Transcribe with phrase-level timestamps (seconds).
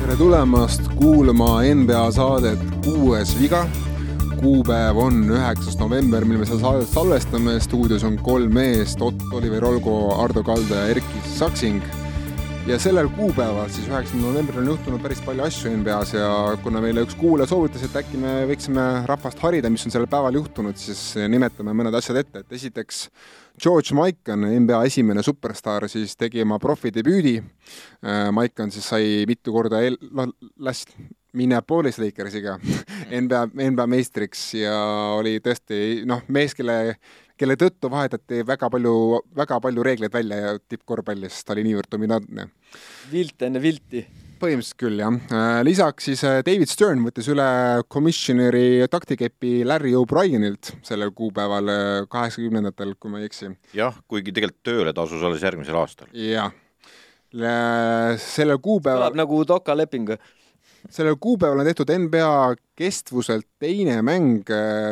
[0.00, 3.66] tere tulemast kuulama NBA saadet Kuues viga.
[4.40, 7.60] kuupäev on üheksas november, mil me seda saadet salvestame.
[7.60, 11.99] stuudios on kolm meest, Ott, Oliver Olgo, Ardo Kalda ja Erkki Saksing.
[12.70, 16.28] Ja sellel kuupäeval, siis üheksandal novembril on juhtunud päris palju asju NBA-s ja
[16.62, 20.38] kuna meile üks kuulaja soovitas, et äkki me võiksime rahvast harida, mis on sellel päeval
[20.38, 21.00] juhtunud, siis
[21.32, 23.00] nimetame mõned asjad ette, et esiteks
[23.60, 27.40] George Mikan, NBA esimene superstaar, siis tegi oma profidebüüdi.
[28.36, 29.98] Mikan siis sai mitu korda el-,
[30.62, 30.94] last
[31.34, 32.54] Minneapolis Lakersiga
[33.22, 34.76] NBA, NBA meistriks ja
[35.18, 36.94] oli tõesti noh, mees, kelle,
[37.40, 38.94] kelle tõttu vahetati väga palju,
[39.36, 42.50] väga palju reegleid välja ja tippkorvpallis ta oli niivõrd dominantne.
[43.10, 44.04] vilt enne vilti
[44.40, 45.60] põhimõtteliselt küll, jah.
[45.66, 47.46] lisaks siis David Stern võttis üle
[47.92, 51.68] komisjoneri taktikepi Larry O'Brienilt sellel kuupäeval,
[52.12, 53.52] kaheksakümnendatel, kui ma ei eksi.
[53.76, 56.08] jah, kuigi tegelikult tööle ta asus alles järgmisel aastal.
[56.16, 56.52] jah.
[57.30, 60.16] sellel kuupäeval kõlab nagu Doka leping
[60.88, 64.48] sellel kuupäeval on tehtud NBA kestvuselt teine mäng,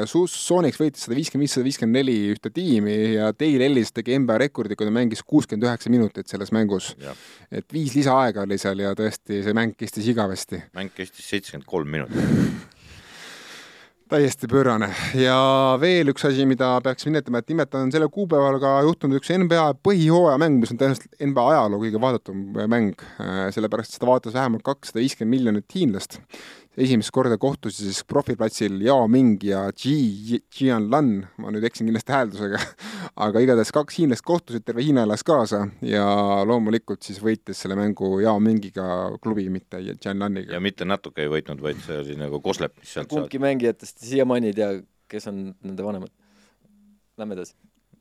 [0.09, 4.39] Sonics võitis sada viiskümmend viis, sada viiskümmend neli ühte tiimi ja Dale Ellis tegi NBA
[4.45, 6.95] rekordi, kui ta mängis kuuskümmend üheksa minutit selles mängus.
[7.51, 10.63] et viis lisaaega oli seal ja tõesti, see mäng kestis igavesti.
[10.77, 12.77] mäng kestis seitsekümmend kolm minutit
[14.09, 14.89] täiesti pöörane.
[15.19, 15.39] Ja
[15.81, 19.67] veel üks asi, mida peaksime nimetama, et nimelt on sellel kuupäeval ka juhtunud üks NBA
[19.85, 23.05] põhihooaja mäng, mis on tõenäoliselt NBA ajaloo kõige vaadatum mäng,
[23.55, 26.21] sellepärast seda vaatas vähemalt kakssada viiskümmend miljonit hiinlast
[26.79, 31.11] esimest korda kohtusid siis profiplatsil Yao Ming ja Ji Jianlan,
[31.43, 32.61] ma nüüd eksin kindlasti hääldusega
[33.27, 36.05] aga igatahes kaks hiinlast kohtusid, terve Hiina elas kaasa ja
[36.49, 38.87] loomulikult siis võitis selle mängu Yao Mingiga
[39.23, 40.55] klubi, mitte Jianlaniga.
[40.55, 44.53] ja mitte natuke ei võitnud, vaid see oli nagu koslep, mis sealt kumbki mängijatest siiamaani
[44.53, 44.73] ei tea,
[45.09, 46.15] kes on nende vanemad.
[47.19, 47.57] Lähme edasi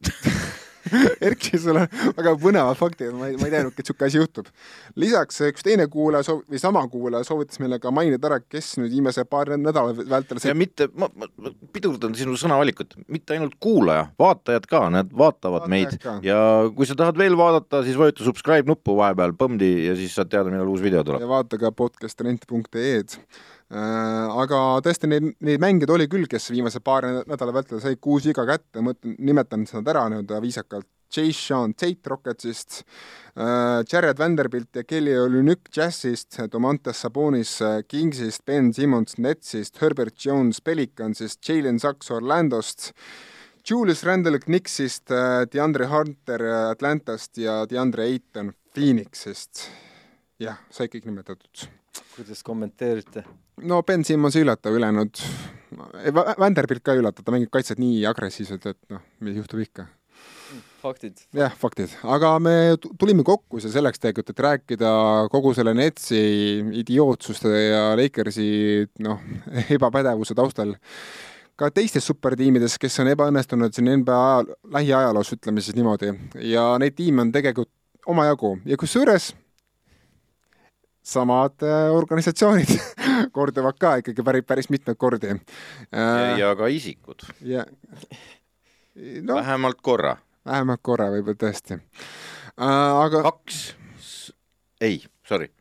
[1.27, 4.52] Erki, sul on väga põnevad faktid, ma ei, ma ei teadnudki, et niisugune asi juhtub.
[4.99, 8.93] lisaks üks teine kuulaja soov-, või sama kuulaja soovitas meile ka mainida ära, kes nüüd
[8.95, 10.52] viimase paari nädala vältel see...
[10.52, 15.73] ja mitte, ma, ma pidurdan sinu sõnavalikut, mitte ainult kuulaja, vaatajad ka, nad vaatavad vaatajad
[15.73, 16.17] meid ka.
[16.25, 16.39] ja
[16.75, 20.54] kui sa tahad veel vaadata, siis vajuta subscribe nuppu vahepeal, põmdi, ja siis saad teada,
[20.54, 21.23] millal uus video tuleb.
[21.23, 27.10] ja vaata ka podcastrent.ee-d Äh, aga tõesti, neid, neid mängijaid oli küll, kes viimase paari
[27.28, 32.10] nädala vältel said kuus viga kätte, mõtlen, nimetan seda ära nii-öelda viisakalt, Chase Sean Tate
[32.10, 32.83] Rocketsist
[33.36, 40.16] äh,, Jared Vanderbilt ja Kelly Olünük Jazzist, Domantas Sabonis äh, Kingsist, Ben Simmons Netsist, Herbert
[40.20, 42.92] Jones Pelicansist, Jalen Sachs Orlandost,
[43.66, 49.70] Julius Randle Knicksist, äh, DeAndre Hunter Atlantast ja DeAndre Ayton Phoenixist.
[50.39, 51.67] jah, sai kõik nimetatud.
[52.17, 53.23] Kuidas kommenteerite?
[53.61, 55.22] no Ben Simmons ei üllata, ülejäänud,
[56.39, 59.88] Vanderbilt ka ei üllata, ta mängib kaitset nii agressiivselt, et noh, mis juhtub ikka.
[60.82, 61.22] faktid.
[61.36, 62.55] jah, faktid, aga me
[63.00, 64.92] tulime kokku siia selleks tegelikult, et rääkida
[65.33, 66.22] kogu selle Netsi
[66.82, 68.49] idiootsuste ja Lakersi
[69.05, 69.22] noh,
[69.78, 70.76] ebapädevuse taustal
[71.58, 76.14] ka teistes supertiimides, kes on ebaõnnestunud siin NBA ajal, lähiajaloos, ütleme siis niimoodi,
[76.45, 77.73] ja neid tiime on tegelikult
[78.08, 79.34] omajagu ja kusjuures
[81.07, 82.73] samad äh, organisatsioonid
[83.35, 86.37] korduvad ka ikkagi päris, päris mitmeid kordi äh,.
[86.39, 87.27] ja ka isikud.
[89.21, 90.17] No, vähemalt korra.
[90.45, 92.65] vähemalt korra võib-olla tõesti äh,.
[92.67, 93.23] aga.
[93.29, 93.61] kaks,
[94.81, 95.51] ei, sorry,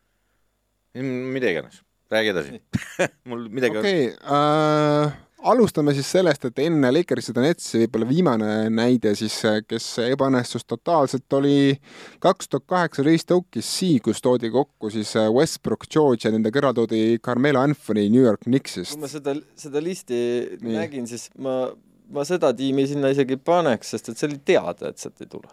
[0.96, 2.62] mida iganes, räägi edasi
[3.28, 8.50] mul midagi okei okay, äh, alustame siis sellest, et enne Lakersi ja Netsi võib-olla viimane
[8.72, 9.36] näide siis,
[9.68, 11.76] kes ebaõnnestus totaalselt, oli
[12.22, 17.62] kaks tuhat kaheksateist OKC, kus toodi kokku siis Westbrook, George ja nende kõrval toodi Carmelo
[17.62, 18.96] Anthony New York Knicksist.
[18.96, 20.18] kui ma seda, seda listi
[20.62, 20.74] Nii.
[20.80, 21.62] nägin, siis ma,
[22.12, 25.30] ma seda tiimi sinna isegi ei paneks, sest et see oli teada, et sealt ei
[25.30, 25.52] tule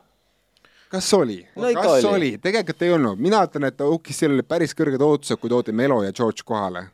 [0.94, 1.70] kas oli no,?
[1.74, 2.34] kas oli, oli??
[2.42, 6.14] tegelikult ei olnud, mina ütlen, et OKC-l olid päris kõrged ootused, kui toodi Melo ja
[6.14, 6.88] George kohale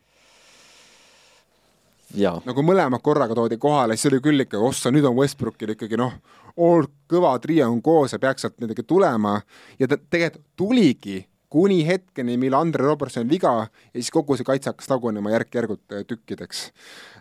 [2.45, 6.15] nagu mõlemad korraga toodi kohale, siis oli küll ikka, ossa, nüüd on Westbrookil ikkagi noh,
[7.09, 9.37] kõva trio on koos ja peaks sealt midagi tulema
[9.79, 14.69] ja ta tegelikult tuligi kuni hetkeni, mil Andre Robertson viga ja siis kogu see kaitse
[14.69, 16.67] hakkas tagunema järk-järgult äh, tükkideks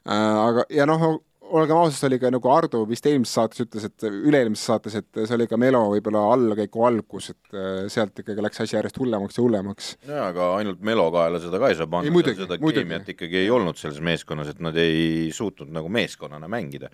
[0.05, 0.41] äh,.
[0.49, 4.07] aga, ja noh, olgem ausad, see oli ka nagu Ardo vist eelmises saates ütles, et
[4.09, 8.63] üle-eelmises saates, et see oli ka Melo võib-olla allakäigu algus, et äh, sealt ikkagi läks
[8.65, 9.91] asi järjest hullemaks ja hullemaks.
[10.09, 13.81] jaa, aga ainult Melo kaela seda ka ei saa panna, seda keemiat ikkagi ei olnud
[13.81, 16.93] selles meeskonnas, et nad ei suutnud nagu meeskonnana mängida.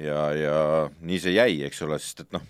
[0.00, 0.58] ja, ja
[1.00, 2.42] nii see jäi, eks ole, sest et noh,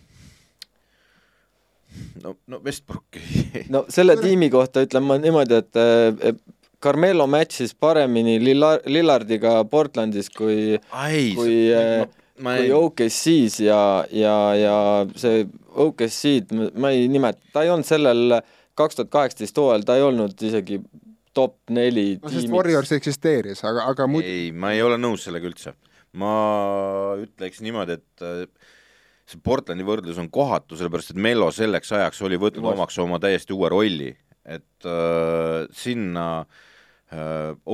[2.22, 6.44] no, no Westbrook ei no selle tiimi kohta ütlen ma niimoodi, et
[6.84, 10.76] Carmelo match'is paremini Lillard, Lillardiga Portlandis kui,
[11.36, 12.02] kui, äh,
[12.44, 12.66] ma ei...
[12.66, 13.78] kui OKC-s ja,
[14.12, 14.74] ja, ja
[15.16, 15.46] see
[15.86, 18.36] OKC-d ma ei nimeta, ta ei olnud sellel
[18.76, 20.80] kaks tuhat kaheksateist hooajal, ta ei olnud isegi
[21.34, 24.26] top neli no sest Warriors eksisteeris, aga, aga muud...
[24.26, 25.74] ei, ma ei ole nõus sellega üldse.
[26.20, 26.34] ma
[27.22, 28.44] ütleks niimoodi, et äh,
[29.30, 33.56] see Portlandi võrdlus on kohatu, sellepärast et Melo selleks ajaks oli võtnud omaks oma täiesti
[33.56, 34.12] uue rolli,
[34.44, 36.62] et äh, sinna äh,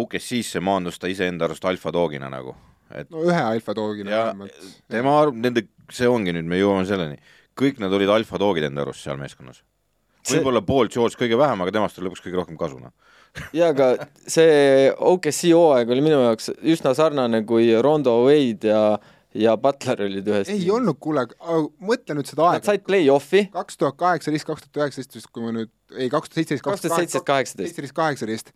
[0.03, 2.55] OKC-sse maandus ta iseenda arust alfadoogina nagu,
[2.95, 4.71] et no ühe alfadoogina vähemalt.
[4.91, 7.21] tema arv-, nende, see ongi nüüd, me jõuame selleni,
[7.59, 9.63] kõik nad olid alfadoogid enda arust seal meeskonnas.
[10.31, 12.93] võib-olla Paul George kõige vähem, aga temast oli lõpuks kõige rohkem kasu, noh
[13.55, 18.85] jaa, aga see OKC hooaeg oli minu jaoks üsna sarnane, kui Rondo Wade ja
[19.37, 20.73] ja Butler olid ühes ei tiimis.
[20.75, 21.23] olnud, kuule,
[21.87, 22.59] mõtle nüüd seda aega.
[22.59, 23.45] Nad said play-off'i.
[23.55, 26.97] kaks tuhat kaheksateist, kaks tuhat üheksateist, kui ma nüüd, ei, kaks tuhat seitseteist, kaks tuhat
[26.99, 27.71] seitseteist, kaheksateist.
[27.71, 28.53] seitseteist, kaheksateist.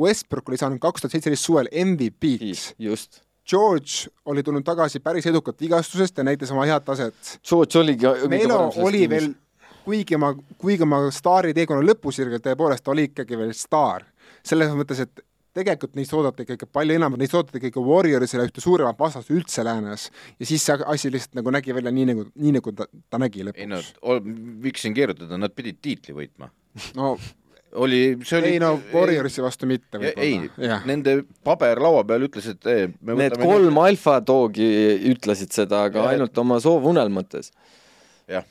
[0.00, 2.74] Westbrook oli saanud kaks tuhat seitseteist suvel MVP-ks.
[2.78, 3.22] just.
[3.50, 7.38] George oli tulnud tagasi päris edukalt vigastusest ja näitas oma head taset.
[7.48, 9.32] George oligi Melo oli veel,
[9.84, 14.06] kuigi ma, kuigi ma staari teekonna lõpusirgel tõepoolest oli ikkagi veel staar
[14.46, 15.24] selles mõttes, et
[15.56, 20.06] tegelikult neist oodati ikkagi palju enam, neist oodati ikkagi Warriorsile ühte suuremat vastast üldse läänes
[20.38, 23.44] ja siis see asi lihtsalt nagu nägi välja nii, nagu, nii nagu ta, ta nägi
[23.48, 23.60] lõpuks.
[23.60, 23.82] ei no,
[24.62, 26.52] miks siin keerutada, nad pidid tiitli võitma.
[26.98, 27.16] no
[27.72, 30.24] oli, see oli ei no Warriorsi vastu mitte võib-olla.
[30.24, 33.84] ei, nende paber laua peal ütles, et ee, Need kolm nii...
[33.90, 34.70] alfatoogi
[35.12, 37.52] ütlesid seda, aga ja, ainult oma soovunelmates.
[38.30, 38.46] jah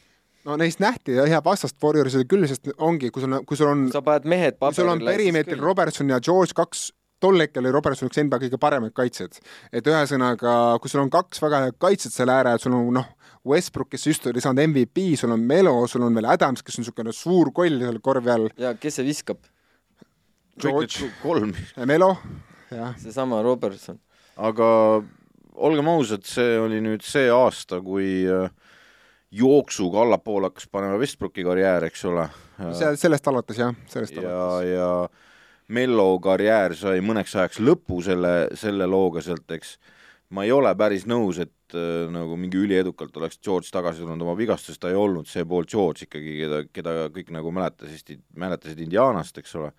[0.48, 3.90] no neist nähti head vastast Warriorsile küll, sest ongi, kui sul on, kui sul on
[3.94, 6.90] sa paned mehed paberile sul on perimeetril Robertson ja George kaks
[7.20, 9.40] tol hetkel oli Robertson üks NBA kõige paremaid kaitsjad.
[9.76, 13.10] et ühesõnaga, kui sul on kaks väga head kaitsjat selle ääre, et sul on noh,
[13.48, 16.84] Westbrook, kes just oli saanud MVP, sul on Melo, sul on veel Adams, kes on
[16.84, 18.50] niisugune suur koll seal korvi all.
[18.60, 19.40] ja kes see viskab?
[20.60, 21.54] George, kolm.
[21.88, 22.18] Melo,
[22.72, 22.98] jah.
[23.00, 24.00] seesama Robertson.
[24.36, 24.68] aga
[25.56, 28.52] olgem ausad, see oli nüüd see aasta, kui äh,
[29.32, 32.28] jooksuga allapoole hakkas panema Westbrooki karjäär, eks ole.
[32.74, 34.70] see, sellest alates jah, sellest ja, alates.
[34.74, 34.92] ja
[35.70, 39.78] Mello karjäär sai mõneks ajaks lõpu selle, selle looga sealt, eks.
[40.36, 44.36] Ma ei ole päris nõus, et äh, nagu mingi üliedukalt oleks George tagasi tulnud oma
[44.38, 49.42] vigastusest, ta ei olnud see pool George ikkagi, keda, keda kõik nagu mäletasid, mäletasid Indianast,
[49.42, 49.72] eks ole.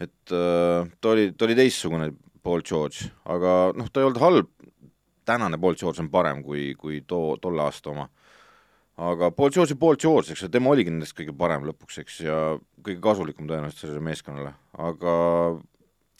[0.00, 2.12] et äh, ta oli, ta oli teistsugune
[2.42, 4.52] Paul George, aga noh, ta ei olnud halb,
[5.28, 8.08] tänane Paul George on parem kui, kui too, tolle aasta oma.
[9.00, 12.36] Aga Paul George'i Paul George, eks ju, tema oligi nendest kõige parem lõpuks, eks, ja
[12.84, 15.14] kõige kasulikum tõenäoliselt sellele meeskonnale, aga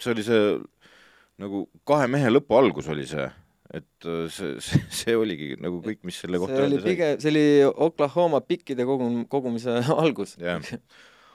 [0.00, 0.44] see oli see
[1.40, 3.26] nagu kahe mehe lõpu algus oli see,
[3.74, 7.32] et äh, see, see, see oligi nagu kõik, mis selle kohta see oli pigem, see
[7.32, 7.46] oli
[7.88, 10.36] Oklahoma pikkide kogum-, kogumise algus.
[10.40, 10.58] jah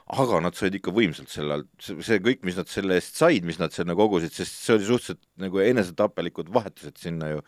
[0.06, 3.58] aga nad said ikka võimsalt selle alt, see kõik, mis nad selle eest said, mis
[3.58, 7.40] nad sinna kogusid, sest see oli suhteliselt nagu enesetapelikud vahetused sinna ju.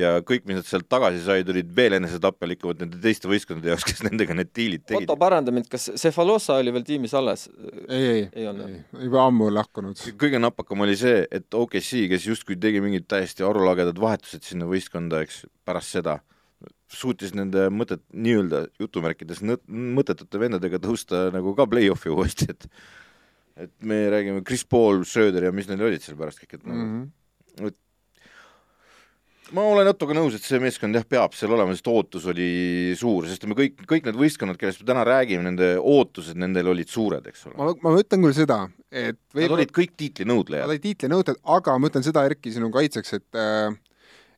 [0.00, 4.00] ja kõik, mis nad sealt tagasi said, olid veel enesetappelikumad nende teiste võistkondade jaoks, kes
[4.06, 5.04] nendega need diilid tegid.
[5.04, 7.50] Otto, paranda mind, kas Cefalosa oli veel tiimis alles?
[7.84, 10.00] ei, ei, ei, ei, juba ammu lahkunud.
[10.16, 15.20] kõige napakam oli see, et OKC, kes justkui tegi mingid täiesti arulagedad vahetused sinna võistkonda,
[15.26, 16.22] eks, pärast seda
[16.92, 22.68] suutis nende mõtet, nii-öelda jutumärkides mõttetute vendadega tõusta nagu ka play-off'i uuesti, et
[23.56, 26.82] et me räägime Chris Paul, Schröder ja mis neil olid seal pärast kõik, et mm
[26.82, 27.66] -hmm.
[27.70, 27.76] et
[29.54, 33.28] ma olen Ottoga nõus, et see meeskond jah, peab seal olema, sest ootus oli suur,
[33.30, 37.26] sest me kõik, kõik need võistkonnad, kellest me täna räägime, nende ootused nendel olid suured,
[37.26, 37.56] eks ole.
[37.60, 39.48] ma, ma ütlen küll seda, et võib...
[39.48, 40.66] Nad olid kõik tiitlinõudlejad.
[40.66, 43.76] Nad olid tiitlinõudlejad, aga ma ütlen seda, Erki, sinu kaitseks, et äh,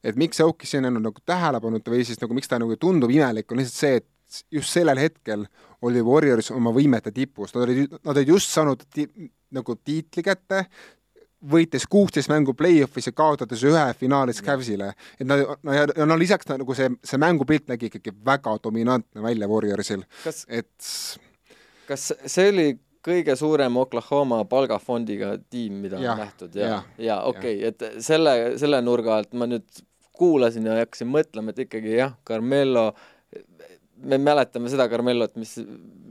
[0.04, 3.10] et miks see Oakis on jäänud nagu tähelepanuta või siis nagu miks ta nagu tundub
[3.12, 5.46] imelik, on lihtsalt see, et just sellel hetkel
[5.82, 9.06] oli Warriors oma võimete tipus, nad olid, nad olid just saanud ti,
[9.54, 10.64] nagu tiitli kätte,
[11.38, 14.92] võites kuusteist mängu play-off'is ja kaotades ühe finaalis Cavsile.
[15.20, 19.22] et nad, no ja, ja no lisaks nagu see, see mängupilt nägi ikkagi väga dominantne
[19.22, 20.02] välja Warriorsil,
[20.48, 20.90] et
[21.88, 22.68] kas see oli
[23.08, 26.56] kõige suurem Oklahoma palgafondiga tiim, mida ja, on nähtud?
[26.58, 27.60] Ja, ja, ja okei.
[27.62, 29.84] Okay,, et selle, selle nurga alt ma nüüd
[30.18, 32.90] kuulasin ja hakkasin mõtlema, et ikkagi jah, Carmelo
[34.02, 35.56] me mäletame seda Carmelot, mis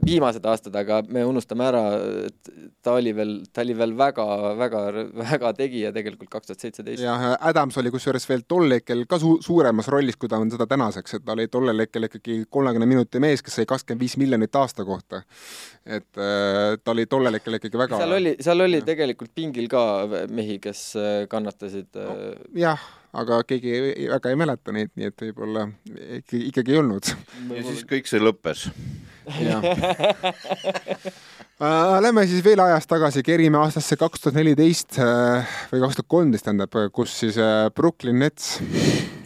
[0.04, 1.82] viimased aastad, aga me unustame ära,
[2.28, 2.50] et
[2.84, 4.26] ta oli veel, ta oli veel väga,
[4.58, 4.82] väga,
[5.18, 7.02] väga tegija tegelikult kaks tuhat seitseteist.
[7.02, 10.68] jah, Adams oli kusjuures veel tol hetkel ka su-, suuremas rollis, kui ta on seda
[10.70, 14.60] tänaseks, et ta oli tollel hetkel ikkagi kolmekümne minuti mees, kes sai kakskümmend viis miljonit
[14.60, 15.22] aasta kohta.
[15.84, 18.88] et äh, ta oli tollel hetkel ikkagi väga seal oli, seal oli ja.
[18.92, 19.82] tegelikult pingil ka
[20.28, 25.10] mehi, kes äh, kannatasid no, äh, jah aga keegi ei, väga ei mäleta neid, nii
[25.10, 25.66] et võib-olla
[26.20, 27.12] ikkagi, ikkagi ei olnud.
[27.54, 28.68] ja siis kõik see lõppes.
[31.58, 36.10] Uh, Lähme siis veel ajas tagasi, kerime aastasse kaks tuhat neliteist äh, või kaks tuhat
[36.14, 38.60] kolmteist tähendab, kus siis äh, Brooklyn Nets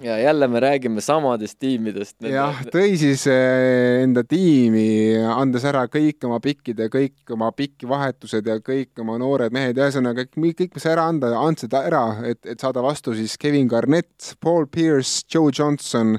[0.02, 2.16] ja jälle me räägime samadest tiimidest.
[2.23, 8.47] jah, tõi siis eh, enda tiimi, andes ära kõik oma pikid ja kõik oma pikivahetused
[8.47, 12.61] ja kõik oma noored mehed, ühesõnaga kõik, kõik, mis ära anda, andsid ära, et, et
[12.61, 16.16] saada vastu siis Kevin Garnett, Paul Pierce, Joe Johnson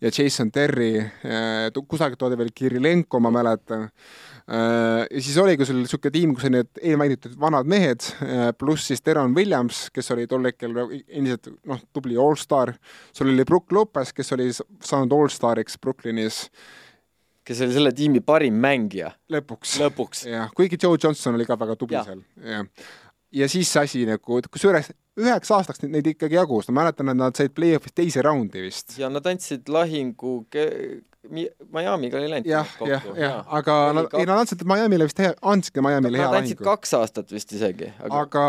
[0.00, 0.96] ja Jason Terry.
[0.98, 3.88] Eh, kusagilt toodi veel Kirilenko, ma mäletan
[4.50, 9.02] ja siis oligi sul niisugune tiim, kus on need eelmainitud vanad mehed, äh, pluss siis
[9.06, 12.74] Teron Williams, kes oli tol hetkel endiselt noh, tubli allstar.
[13.12, 16.48] sul oli Brook Lopez, kes oli saanud allstariks Brooklynis
[17.46, 19.12] kes oli selle tiimi parim mängija.
[19.32, 19.76] lõpuks.
[19.82, 20.24] lõpuks.
[20.30, 22.04] jah, kuigi Joe Johnson oli ka väga tubli ja.
[22.06, 22.66] seal, jah.
[23.42, 27.36] ja siis see asi nagu, kusjuures üheks aastaks neid ikkagi jagus, ma mäletan, et nad
[27.36, 28.96] said play-off'is teise raundi vist.
[28.98, 30.44] ja nad andsid lahingu
[31.28, 32.48] Miami'ga oli läinud.
[32.48, 36.32] jah, jah, jah, aga nad, ei nad andsid Miami'le vist hea, andsidki Miami'le hea lahingu.
[36.32, 37.92] Nad andsid kaks aastat vist isegi.
[38.00, 38.44] aga, aga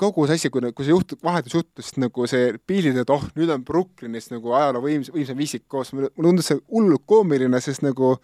[0.00, 3.52] kogu see asi, kui, kui see juht, vahetus juhtus, nagu see pildid, et oh, nüüd
[3.54, 8.16] on Brooklynis nagu ajaloo võims-, võimsam viisik koos, mulle tundus see hullult koomiline, sest nagu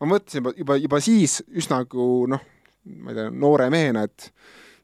[0.00, 2.46] ma mõtlesin juba, juba, juba siis üsna nagu noh,
[3.04, 4.30] ma ei tea, noore mehena, et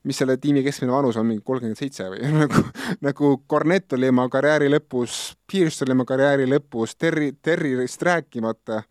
[0.04, 2.62] mis selle tiimi keskmine vanus on, mingi kolmkümmend seitse või nagu,
[3.04, 8.82] nagu Cornett oli oma karjääri lõpus, Pierce oli oma karjääri lõpus, Terry, Terry'st rääkimata,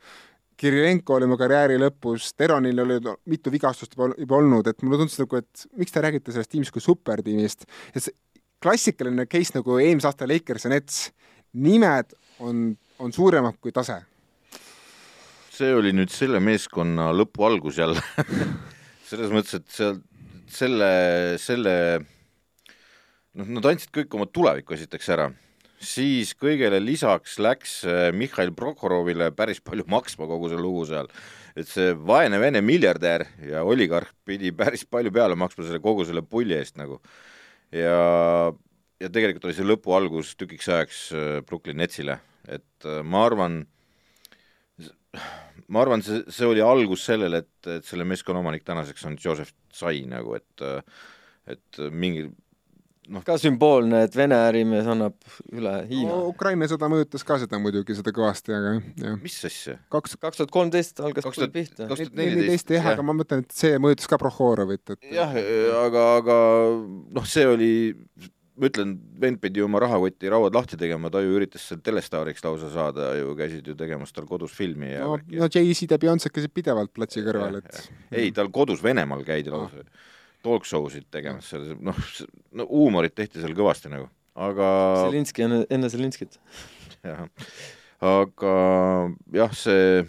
[0.58, 5.20] Kirilenko oli oma karjääri lõpus, Teronil oli mitu vigastust juba, juba olnud, et mulle tundus
[5.22, 8.16] nagu, et miks te räägite sellest tiimist kui supertiimist, et see
[8.64, 11.04] klassikaline case nagu eelmise aasta Lakers ja Nets,
[11.60, 14.00] nimed on, on suuremad kui tase.
[15.54, 18.02] see oli nüüd selle meeskonna lõpu algus jälle
[19.10, 20.00] selles mõttes, et seal
[20.56, 20.90] selle,
[21.42, 21.76] selle
[23.38, 25.30] noh, nad andsid kõik oma tuleviku esiteks ära,
[25.84, 31.10] siis kõigele lisaks läks äh, Mihhail Prokhorovile päris palju maksma kogu see lugu seal.
[31.56, 36.24] et see vaene vene miljardär ja oligarh pidi päris palju peale maksma selle kogu selle
[36.26, 37.02] pulli eest nagu.
[37.72, 38.54] ja,
[39.00, 43.64] ja tegelikult oli see lõpu algus tükiks ajaks äh, Brooklyn Netsile, et äh, ma arvan,
[45.68, 49.54] ma arvan, see, see oli algus sellele, et, et selle meeskonna omanik tänaseks on Joseph
[49.74, 50.66] Tsai nagu, et
[51.54, 52.30] et mingi
[53.12, 55.18] noh ka sümboolne, et Vene ärimees annab
[55.52, 56.30] üle Hiina no,.
[56.32, 59.18] Ukraina sõda mõjutas ka seda muidugi, seda kõvasti, aga jah.
[59.20, 59.76] mis asja?
[59.94, 61.90] kaks, kaks tuhat kolmteist algas kaks tuhat pihta.
[61.90, 65.36] neliteist jah, aga ma mõtlen, et see mõjutas ka Prohorovit, et jah,
[65.82, 66.38] aga, aga
[67.18, 67.74] noh, see oli
[68.54, 72.70] ma ütlen, vend pidi oma rahakoti rauad lahti tegema, ta ju üritas seal telestaariks lausa
[72.74, 76.54] saada ju, käisid ju tegemas tal kodus filmi ja no, no Jay-Z ja Beyonce käisid
[76.54, 77.80] pidevalt platsi kõrval, et
[78.14, 80.10] ei, tal kodus Venemaal käidi lausa ah.
[80.46, 81.98] talk show sid tegemas seal, noh,
[82.54, 84.70] no huumorit tehti seal kõvasti nagu, aga
[85.08, 86.38] Zelinski enne, enne Zelinskit.
[87.10, 87.26] jah,
[88.06, 88.58] aga
[89.34, 90.04] jah, see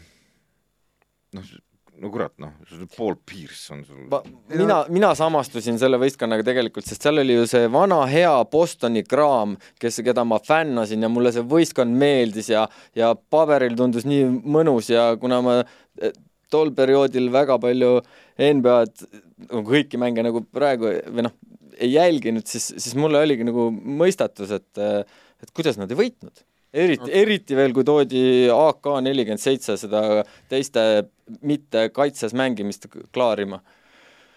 [1.34, 1.54] noh,
[2.02, 2.52] no kurat, noh,
[2.96, 4.06] Paul Pierce on sul.
[4.50, 9.56] mina, mina samastusin selle võistkonnaga tegelikult, sest seal oli ju see vana hea Bostoni kraam,
[9.82, 12.66] kes, keda ma fännasin ja mulle see võistkond meeldis ja,
[12.98, 16.14] ja paberil tundus nii mõnus ja kuna ma eh,
[16.52, 17.98] tol perioodil väga palju
[18.38, 19.22] NBA-d,
[19.66, 21.36] kõiki mänge nagu praegu või noh,
[21.74, 25.06] ei jälginud, siis, siis mulle oligi nagu mõistatus, et,
[25.42, 26.44] et kuidas nad ei võitnud
[26.74, 31.04] eriti eriti veel, kui toodi AK nelikümmend seitse seda teiste
[31.46, 33.60] mitte kaitses mängimist klaarima.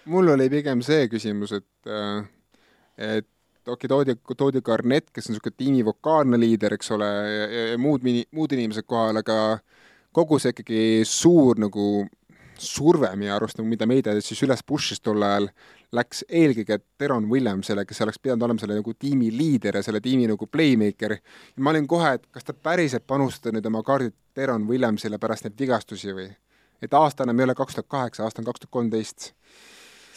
[0.06, 1.90] mul oli pigem see küsimus, et,
[2.98, 3.28] et
[3.68, 7.10] okei okay,, toodi, toodi Garnett, kes on niisugune tiimi vokaalne liider, eks ole,
[7.82, 9.58] muud, muud inimesed kohal, aga
[10.16, 12.06] kogu see ikkagi suur nagu
[12.58, 15.50] surve minu arust, nagu mida meedia siis üles push'is tol ajal,
[15.96, 20.28] läks eelkõige Teron Williamsile, kes oleks pidanud olema selle nagu tiimi liider ja selle tiimi
[20.28, 21.16] nagu playmaker.
[21.18, 25.48] ja ma olin kohe, et kas ta päriselt panustada nüüd oma kaardid Teron Williamsile pärast
[25.48, 26.28] neid vigastusi või?
[26.82, 29.32] et aasta enam ei ole kaks tuhat kaheksa, aasta on kaks tuhat kolmteist.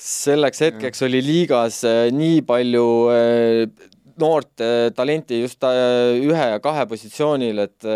[0.00, 1.08] selleks hetkeks ja.
[1.08, 3.88] oli liigas äh, nii palju äh,
[4.20, 7.90] noort äh, talenti just ühe ja kahe positsioonil, et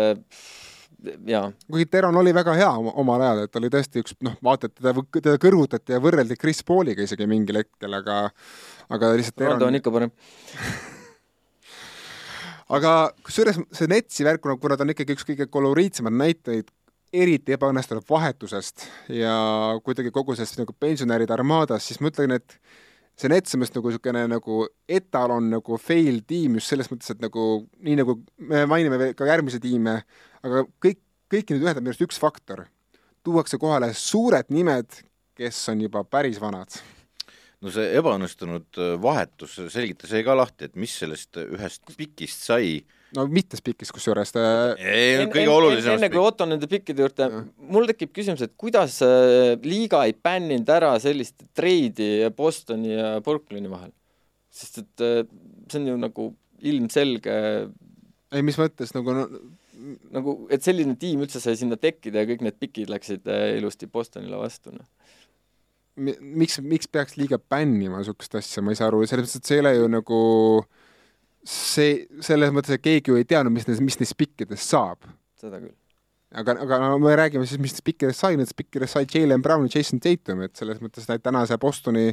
[1.27, 1.51] jaa.
[1.71, 4.95] kuigi Teron oli väga hea omal ajal, et oli tõesti üks noh, vaata, et teda,
[5.19, 8.25] teda kõrvutati ja võrreldi Chris Pauliga isegi mingil hetkel, aga
[8.89, 10.15] aga lihtsalt Teron Ronaldo on ikka parem
[12.77, 12.95] aga
[13.25, 16.73] kusjuures see Netsi värk, kuna ta on ikkagi üks kõige koloriitsemaid näiteid,
[17.15, 19.35] eriti ebaõnnestunud vahetusest ja
[19.85, 22.57] kuidagi kogu sellest nagu pensionäride armaadas, siis ma ütlen, et
[23.15, 27.21] see Nets on vist nagu niisugune nagu etalon nagu fail tiim just selles mõttes, et
[27.23, 27.45] nagu
[27.85, 28.17] nii nagu
[28.51, 30.01] me mainime ka järgmisi tiime,
[30.45, 32.65] aga kõik, kõiki nüüd ühendab minu arust üks faktor.
[33.25, 34.99] tuuakse kohale suured nimed,
[35.37, 36.69] kes on juba päris vanad.
[37.61, 42.83] no see ebaõnnestunud äh, vahetus, selgita see ka lahti, et mis sellest ühest pikist sai
[43.15, 44.43] no mitmes pikis kusjuures ta
[44.75, 47.29] ei, kõige olulisem enne kui Otto nende pikkide juurde,
[47.71, 53.71] mul tekib küsimus, et kuidas äh, liiga ei bänninud ära sellist treidi Bostoni ja Brooklyni
[53.71, 53.93] vahel?
[54.55, 55.21] sest et äh,
[55.71, 56.29] see on ju nagu
[56.65, 57.35] ilmselge
[58.35, 59.25] ei, mis mõttes nagu no,
[60.15, 63.89] nagu, et selline tiim üldse sai sinna tekkida ja kõik need pikid läksid äh, ilusti
[63.91, 64.87] Bostonile vastu, noh
[65.95, 69.57] miks, miks peaks liiga bännima niisugust asja, ma ei saa aru, selles mõttes, et see
[69.57, 70.19] ei ole ju nagu
[71.47, 71.93] see,
[72.25, 75.07] selles mõttes, et keegi ju ei teadnud, mis mis neist pikkidest saab.
[75.39, 75.75] seda küll
[76.39, 79.79] aga, aga no me räägime siis, mis spikkidest sai, nendest spikkidest sai Jalen Brown ja
[79.79, 82.05] Jason Tatum, et selles mõttes et täna see Bostoni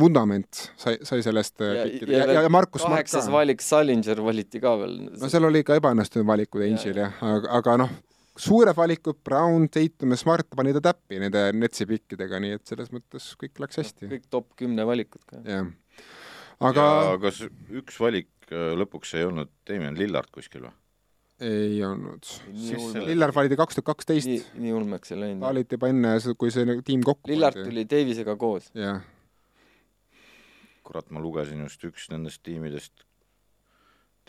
[0.00, 4.76] vundament sai, sai sellest äh, ja, ja, ja, ja Markus kaheksas valik Salinger valiti ka
[4.80, 4.96] veel.
[5.20, 7.94] no seal oli ka ebaõnnestunud valikud Angelil jah, aga, aga noh,
[8.40, 12.90] suured valikud, Brown, Tatum ja Smart pani ta täppi nende Netsi pikkidega, nii et selles
[12.94, 14.10] mõttes kõik läks hästi.
[14.10, 15.42] kõik top kümne valikud ka.
[15.46, 15.70] jah.
[16.70, 17.42] aga ja, kas
[17.82, 20.76] üks valik äh, lõpuks ei olnud Damien Lillard kuskil või?
[21.40, 22.26] Ei olnud.
[23.06, 24.28] Lillard valiti kaks tuhat kaksteist.
[24.28, 25.44] nii, nii ulmeks ei läinud.
[25.44, 28.70] valiti juba enne, kui see tiim kokku Lillard tuli Davisega koos.
[28.76, 29.00] jah.
[30.84, 33.06] kurat, ma lugesin just üks nendest tiimidest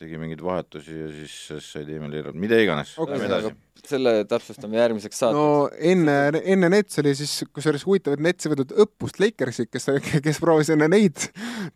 [0.02, 2.94] tegi mingeid vahetusi ja siis sai Damien Lillard, mida iganes.
[3.02, 3.52] Okay..
[3.82, 5.38] selle täpsustame järgmiseks saateks.
[5.38, 9.90] no enne, enne Nets oli siis, kusjuures huvitav, et Nets ei võtnud õppust Lakersit, kes,
[10.26, 11.18] kes proovis enne neid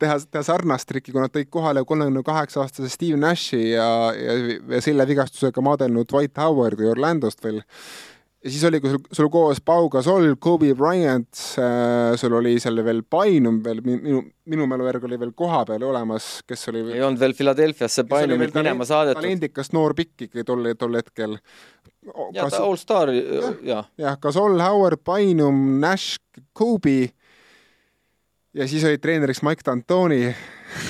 [0.02, 4.38] teha, teha sarnast trikki, kui nad tõid kohale kolmekümne kaheksa aastase Steve Nashi ja, ja,
[4.76, 7.64] ja selle vigastusega maadelnud Dwight Howardi Orlandost veel
[8.46, 12.78] ja siis oli, kui sul, sul koos Pau Gasol, Kobe Bryant äh,, sul oli seal
[12.86, 14.22] veel Painum veel, minu,
[14.52, 18.54] minu mälu järgi oli veel koha peal olemas, kes oli ei olnud veel Philadelphiasse Painumit
[18.58, 19.22] minema saadetud.
[19.22, 21.40] talendikas noor pikk ikkagi tol, tol hetkel.
[22.36, 23.14] jah, ta allstar,
[23.66, 23.90] jah.
[23.98, 26.22] jah, Gasol, Howard, Painum, Nash,
[26.54, 27.10] Kobe
[28.54, 30.22] ja siis oli treeneriks Mike D'Antoni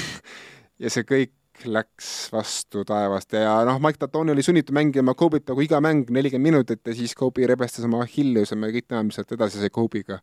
[0.84, 1.32] ja see kõik
[1.72, 6.52] läks vastu taevast ja noh, Mike Tatoni oli sunnitud mängima Kobe't nagu iga mäng nelikümmend
[6.52, 10.20] minutit ja siis Kobe rebestas oma Achilleuse, me kõik teame, mis sealt edasi sai Kobe'ga.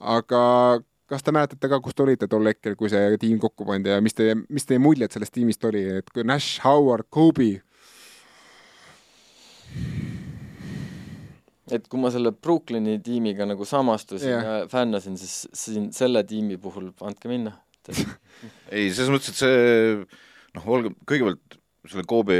[0.00, 0.42] aga
[1.10, 4.00] kas te mäletate ka, kus te olite tol hetkel, kui see tiim kokku pandi ja
[4.04, 7.52] mis teie, mis teie muljed sellest tiimist oli, et kui Nash, Howard, Kobe?
[11.72, 14.44] et kui ma selle Brooklyni tiimiga nagu samastusin yeah.
[14.44, 17.56] ja fännasin, siis siin selle tiimi puhul andke minna
[18.74, 21.58] ei, selles mõttes, et see noh, olge, kõigepealt
[21.90, 22.38] selle Kobe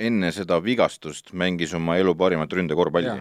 [0.00, 3.16] enne seda vigastust mängis oma elu parimat ründekorvpalli,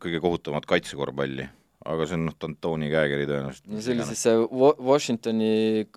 [0.00, 1.46] kõige kohutavat kaitsekorvpalli,
[1.86, 3.68] aga see on noh, D'Antoni käekiri tõenäoliselt.
[3.70, 4.38] no see oli siis see
[4.90, 5.50] Washingtoni,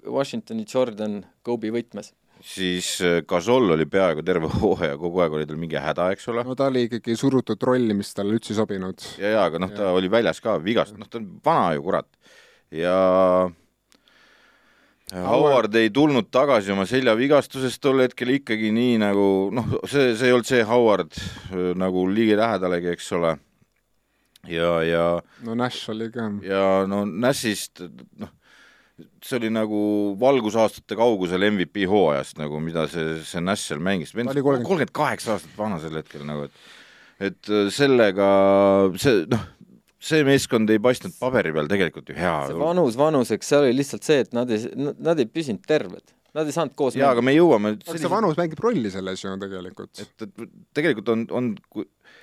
[0.04, 2.12] Washingtoni Jordan Kobe võtmes
[2.46, 2.90] siis
[3.28, 6.44] Gasol oli peaaegu terve hooaja, kogu aeg oli tal mingi häda, eks ole.
[6.48, 9.08] no ta oli ikkagi surutud rolli, mis talle üldse ei sobinud.
[9.22, 9.96] ja, ja aga noh, ta ja.
[9.96, 12.10] oli väljas ka vigast, noh ta on vana ju, kurat.
[12.76, 12.96] ja
[15.14, 20.36] Howard ei tulnud tagasi oma seljavigastusest tol hetkel ikkagi nii nagu noh, see, see ei
[20.36, 23.36] olnud see Howard äh, nagu ligilähedalegi, eks ole.
[24.50, 25.06] ja, ja
[25.46, 26.30] no Nash oli ka.
[26.46, 27.82] ja no Nashist
[28.22, 28.34] noh,
[29.26, 29.82] see oli nagu
[30.22, 34.14] valgusaastate kaugusel MVP hooajast nagu, mida see, see Nash seal mängis.
[34.14, 38.28] kolmkümmend kaheksa aastat vana sel hetkel nagu, et et äh, sellega
[39.02, 39.48] see noh
[40.00, 42.38] see meeskond ei paistnud paberi peal tegelikult ju hea.
[42.50, 46.16] see vanus vanuseks, see oli lihtsalt see, et nad ei, nad ei püsinud terved.
[46.38, 48.04] Nad ei saanud koos jaa, aga me jõuame sellise...
[48.04, 50.04] see vanus mängib rolli selles ju tegelikult.
[50.04, 51.54] et, et tegelikult on, on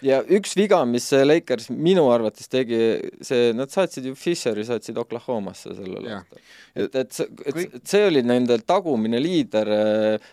[0.05, 2.79] ja üks viga, mis Lakers minu arvates tegi,
[3.25, 6.43] see, nad saatsid ju Fisheri, saatsid Oklahomasse sellel aastal.
[6.75, 9.71] et, et, et, et see oli nende tagumine liider,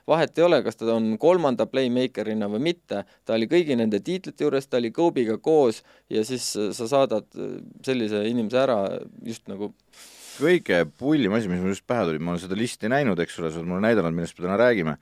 [0.10, 4.48] vahet ei ole, kas ta on kolmanda playmaker'ina või mitte, ta oli kõigi nende tiitlite
[4.48, 7.30] juures, ta oli Kobe'ga koos ja siis sa saadad
[7.86, 8.82] sellise inimese ära
[9.24, 9.74] just nagu
[10.40, 13.52] kõige pullim asi, mis mul just pähe tuli, ma olen seda listi näinud, eks ole,
[13.54, 14.96] sa oled mulle näidanud, millest me täna räägime,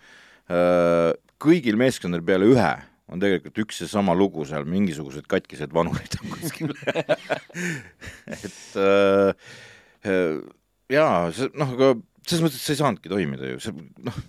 [1.42, 2.72] kõigil meeskondadel peale ühe
[3.12, 6.74] on tegelikult üks ja sama lugu seal, mingisugused katkised vanurid on kuskil.
[8.38, 9.34] Et äh,
[10.08, 10.40] äh,
[10.92, 11.94] jaa, see noh, aga
[12.28, 14.20] selles mõttes, et see ei saanudki toimida ju, see noh,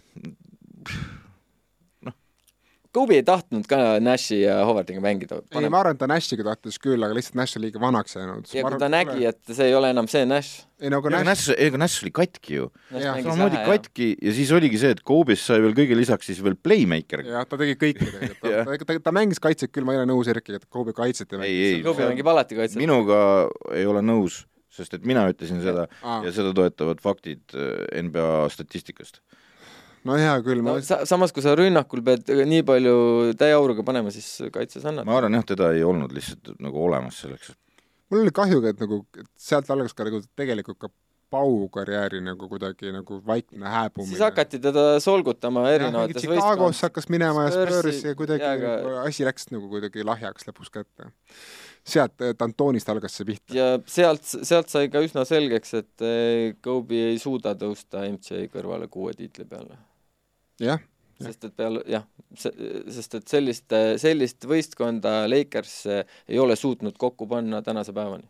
[2.93, 5.39] Kobe ei tahtnud ka Nashi ja Howardiga mängida.
[5.57, 8.51] ei, ma arvan, et ta Nashiga tahtis küll, aga lihtsalt Nash on liiga vanaks jäänud.
[8.53, 10.67] ja kui ta nägi, et see ei ole enam see Nash.
[10.77, 12.69] ei no aga Nash, Nash, ega Nash oli katki ju.
[12.93, 17.25] samamoodi katki ja siis oligi see, et Kobe'st sai veel kõige lisaks siis veel playmaker.
[17.33, 20.13] jah, ta tegi kõike tegelikult ta, ta, ta, ta mängis kaitset küll, ma ei ole
[20.13, 21.83] nõus Erkiga, et Kobe kaitset ei mängi.
[21.89, 22.81] Kobe mängib alati kaitset.
[22.83, 23.23] minuga
[23.73, 26.21] ei ole nõus, sest et mina ütlesin seda Aa.
[26.27, 29.25] ja seda toetavad faktid äh, NBA statistikast
[30.09, 30.85] no hea küll no, ma...
[30.85, 32.97] sa, samas, kui sa rünnakul pead nii palju
[33.39, 35.07] täieauruga panema, siis kaitses annad.
[35.09, 37.55] ma arvan jah, teda ei olnud lihtsalt nagu olemas selleks.
[38.13, 40.93] mul oli kahju, et nagu, et sealt algas ka nagu tegelikult ka
[41.33, 44.11] Pau karjääri nagu kuidagi nagu vaikne hääbumine.
[44.11, 46.43] siis hakati teda solgutama erinevates võistkondades.
[46.45, 48.73] Chicagos hakkas minema ja Spursi ja kuidagi aga...
[48.83, 51.09] Nagu asi läks nagu kuidagi lahjaks lõpus kätte.
[51.89, 53.55] sealt Dantonist algas see pihta.
[53.57, 56.05] ja sealt, sealt sai ka üsna selgeks, et
[56.61, 59.81] Kobe ei suuda tõusta MJ kõrvale kuue tiitli peale
[60.63, 60.83] jah,
[61.23, 67.63] sest et peale, jah, sest et sellist, sellist võistkonda Lakers ei ole suutnud kokku panna
[67.63, 68.29] tänase päevani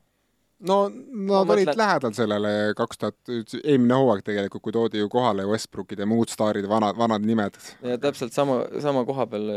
[0.69, 1.79] no nad olid mõtlen...
[1.79, 3.19] lähedal sellele kaks tuhat,
[3.63, 7.59] eelmine hooaeg tegelikult, kui toodi ju kohale Westbrookid ja muud staarid, vanad, vanad nimed.
[7.83, 9.49] ja täpselt sama, sama koha peal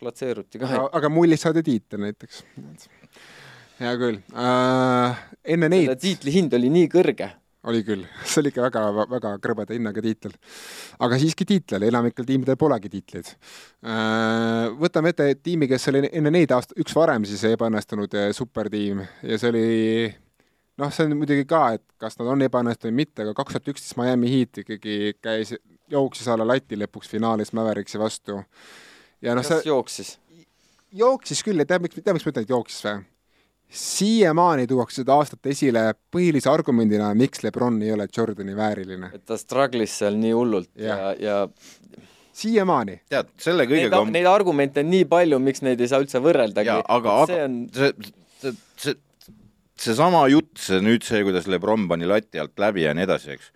[0.00, 0.88] platseeruti ka.
[0.92, 2.42] aga mullist saadi tiitel näiteks.
[3.78, 5.26] hea küll äh,.
[5.56, 5.94] enne neid.
[6.02, 7.30] tiitli hind oli nii kõrge
[7.66, 10.34] oli küll, see oli ikka väga, väga krõbeda hinnaga tiitel.
[11.04, 13.32] aga siiski tiitel, enamikel tiimidel polegi tiitleid.
[13.82, 19.02] Äh, võtame ette tiimi, kes oli enne neid aast-, üks varem siis ebaõnnestunud äh, supertiim
[19.02, 19.66] ja see oli
[20.78, 23.74] noh, see on muidugi ka, et kas nad on ebaõnnestunud või mitte, aga kaks tuhat
[23.74, 25.54] üksteist Miami Heat ikkagi käis,
[25.90, 28.42] jooksis alla lati lõpuks finaalis Mavericksi vastu.
[29.24, 30.16] ja noh, see jooksis?
[30.94, 33.00] jooksis küll ja tead, miks, tead, miks ma ütlen, et jooksis või?
[33.68, 35.82] Siiamaani tuuakse seda aastat esile
[36.14, 39.10] põhilise argumendina, miks Lebron ei ole Jordani vääriline.
[39.14, 42.06] et ta struggle'is seal nii hullult ja, ja, ja
[42.38, 43.00] siiamaani.
[43.10, 46.72] tead, selle kõigega neid, neid argumente on nii palju, miks neid ei saa üldse võrreldagi.
[46.72, 47.58] aga, aga on...
[47.74, 47.92] see,
[48.40, 48.98] see, see,
[49.78, 53.50] seesama jutt, see nüüd see, kuidas Lebron pani lati alt läbi ja nii edasi, eks,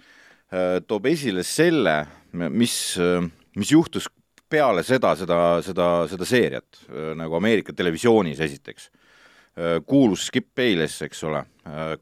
[0.52, 1.96] äh, toob esile selle,
[2.32, 3.22] mis, äh,
[3.58, 4.08] mis juhtus
[4.52, 8.90] peale seda, seda, seda, seda seeriat äh, nagu Ameerika televisioonis esiteks.
[9.86, 11.42] Kuulus Skip Bayless, eks ole,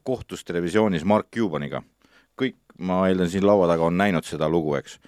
[0.07, 1.81] kohtus televisioonis Mark Cubaniga.
[2.39, 4.99] kõik, ma eeldan, siin laua taga on näinud seda lugu, eks.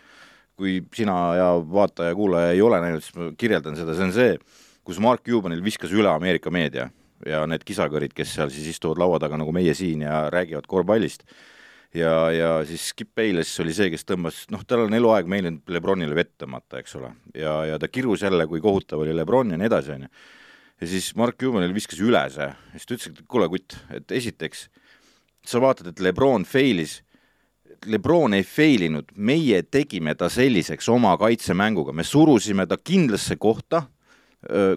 [0.59, 4.35] kui sina ja vaataja-kuulaja ei ole näinud, siis ma kirjeldan seda, see on see,
[4.83, 6.89] kus Mark Cubanil viskas üle Ameerika meedia
[7.27, 11.23] ja need kisakõrid, kes seal siis istuvad laua taga nagu meie siin ja räägivad korvpallist.
[11.93, 16.15] ja, ja siis Skip Bayless oli see, kes tõmbas, noh, tal on eluaeg meeldinud Lebronile
[16.15, 19.69] vett tõmmata, eks ole, ja, ja ta kirus jälle, kui kohutav oli Lebron ja nii
[19.69, 20.13] edasi, on ju.
[20.83, 24.67] Ja siis Mark Cubanil viskas üle see, siis ta ütles, et kuule, kutt, et esiteks
[25.47, 27.01] sa vaatad, et Lebron failis.
[27.87, 33.85] Lebron ei fail inud, meie tegime ta selliseks oma kaitsemänguga, me surusime ta kindlasse kohta,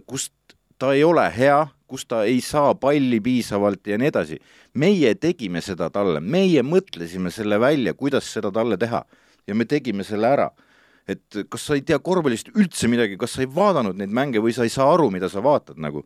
[0.06, 0.34] kust
[0.78, 4.38] ta ei ole hea, kus ta ei saa palli piisavalt ja nii edasi.
[4.74, 9.04] meie tegime seda talle, meie mõtlesime selle välja, kuidas seda talle teha.
[9.46, 10.50] Ja me tegime selle ära.
[11.06, 14.54] Et kas sa ei tea korvpallist üldse midagi, kas sa ei vaadanud neid mänge või
[14.54, 16.04] sa ei saa aru, mida sa vaatad nagu.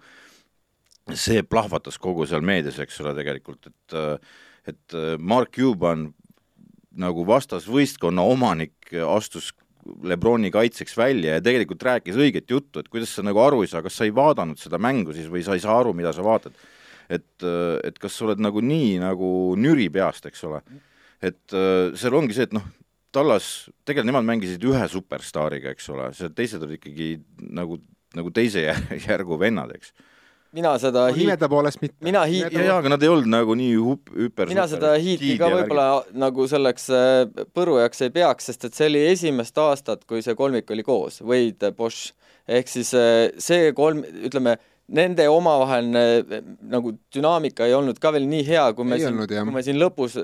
[1.11, 3.97] see plahvatas kogu seal meedias, eks ole, tegelikult, et
[4.69, 6.13] et Mark Cuban
[7.01, 9.51] nagu vastasvõistkonna omanik astus
[10.05, 13.83] Lebroni kaitseks välja ja tegelikult rääkis õiget juttu, et kuidas sa nagu aru ei saa,
[13.83, 16.53] kas sa ei vaadanud seda mängu siis või sa ei saa aru, mida sa vaatad.
[17.09, 17.43] et,
[17.85, 20.61] et kas sa oled nagu nii nagu nüri peast, eks ole.
[21.23, 21.57] et
[21.97, 22.69] seal ongi see, et noh,
[23.11, 27.11] Tallas, tegelikult nemad mängisid ühe superstaariga, eks ole, see teised olid ikkagi
[27.57, 27.81] nagu,
[28.17, 28.69] nagu teise
[29.09, 29.95] järgu vennad, eks
[30.57, 31.97] mina seda no, nimede poolest mitte.
[32.05, 32.55] mina hiit-.
[32.55, 35.87] jaa, aga nad ei olnud nagu nii hüp-, hüper mina seda hiiti ka võib-olla
[36.19, 40.71] nagu selleks äh, põrujaks ei peaks, sest et see oli esimest aastat, kui see kolmik
[40.75, 42.15] oli koos, Wade, Bosch.
[42.51, 44.57] ehk siis äh, see kolm, ütleme,
[44.97, 49.23] nende omavaheline äh, nagu dünaamika ei olnud ka veel nii hea, kui me ei siin,
[49.31, 50.19] kui me siin lõpus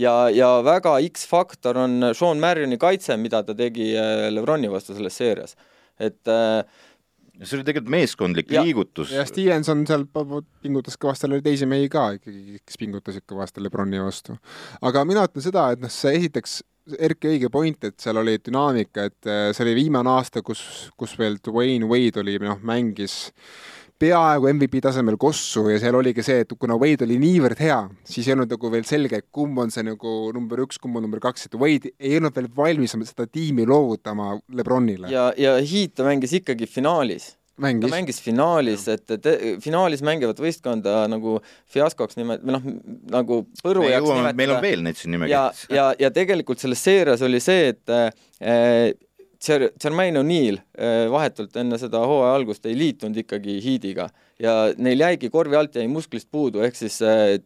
[0.00, 3.92] ja, ja väga X-faktor on Sean Marioni kaitse, mida ta tegi
[4.30, 5.56] Lebroni vastu selles seerias.
[6.00, 6.64] et äh,
[7.40, 9.12] see oli tegelikult meeskondlik ja, liigutus.
[9.14, 14.02] ja Stevenson seal pingutas kõvasti, tal oli teisi mehi ka ikkagi, kes pingutasid kõvasti Lebroni
[14.02, 14.36] vastu.
[14.84, 19.04] aga mina ütlen seda, et noh, see esiteks Erki õige point, et seal oli dünaamika,
[19.10, 20.62] et äh, see oli viimane aasta, kus,
[20.98, 23.28] kus veel Dwayne Wade oli, noh, mängis
[24.00, 28.28] peaaegu MVP tasemel kossu ja seal oligi see, et kuna Wade oli niivõrd hea, siis
[28.28, 31.48] ei olnud nagu veel selge, kumb on see nagu number üks, kumb on number kaks,
[31.48, 35.12] et Wade ei olnud veel valmis seda tiimi loovutama Lebronile.
[35.12, 37.90] ja, ja Heat mängis ikkagi finaalis mängis.
[37.90, 39.28] ta mängis finaalis, et, et
[39.62, 41.38] finaalis mängivat võistkonda nagu
[41.70, 42.66] fiaskoks nimet-, või noh,
[43.12, 44.36] nagu põrujaks nimetada.
[44.40, 45.64] meil on veel neid siin nimekirjas.
[45.68, 48.08] ja, ja, ja tegelikult selles seerias oli see, et äh,
[49.40, 55.30] Jermaine O'Neal äh, vahetult enne seda hooaja algust ei liitunud ikkagi Heatiga ja neil jäigi
[55.32, 57.38] korvi alt jäi musklist puudu, ehk siis äh,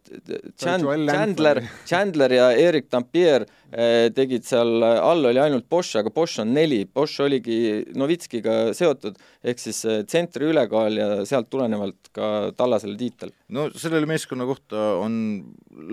[0.59, 6.50] Chandler, Chandler ja Erik Dampier äh, tegid seal, all oli ainult Bosch, aga Bosch on
[6.57, 13.35] neli, Bosch oligi Novitskiga seotud, ehk siis tsentri ülekaal ja sealt tulenevalt ka Tallasele tiitel.
[13.54, 15.16] no sellele meeskonna kohta on,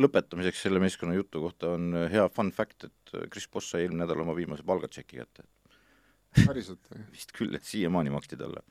[0.01, 4.25] lõpetamiseks selle meeskonna jutu kohta on hea fun fact, et Chris Bosch sai eelmine nädal
[4.25, 5.45] oma viimase palgatšeki kätte
[6.39, 7.05] päriselt või?
[7.11, 8.63] vist küll, et siiamaani maksti talle.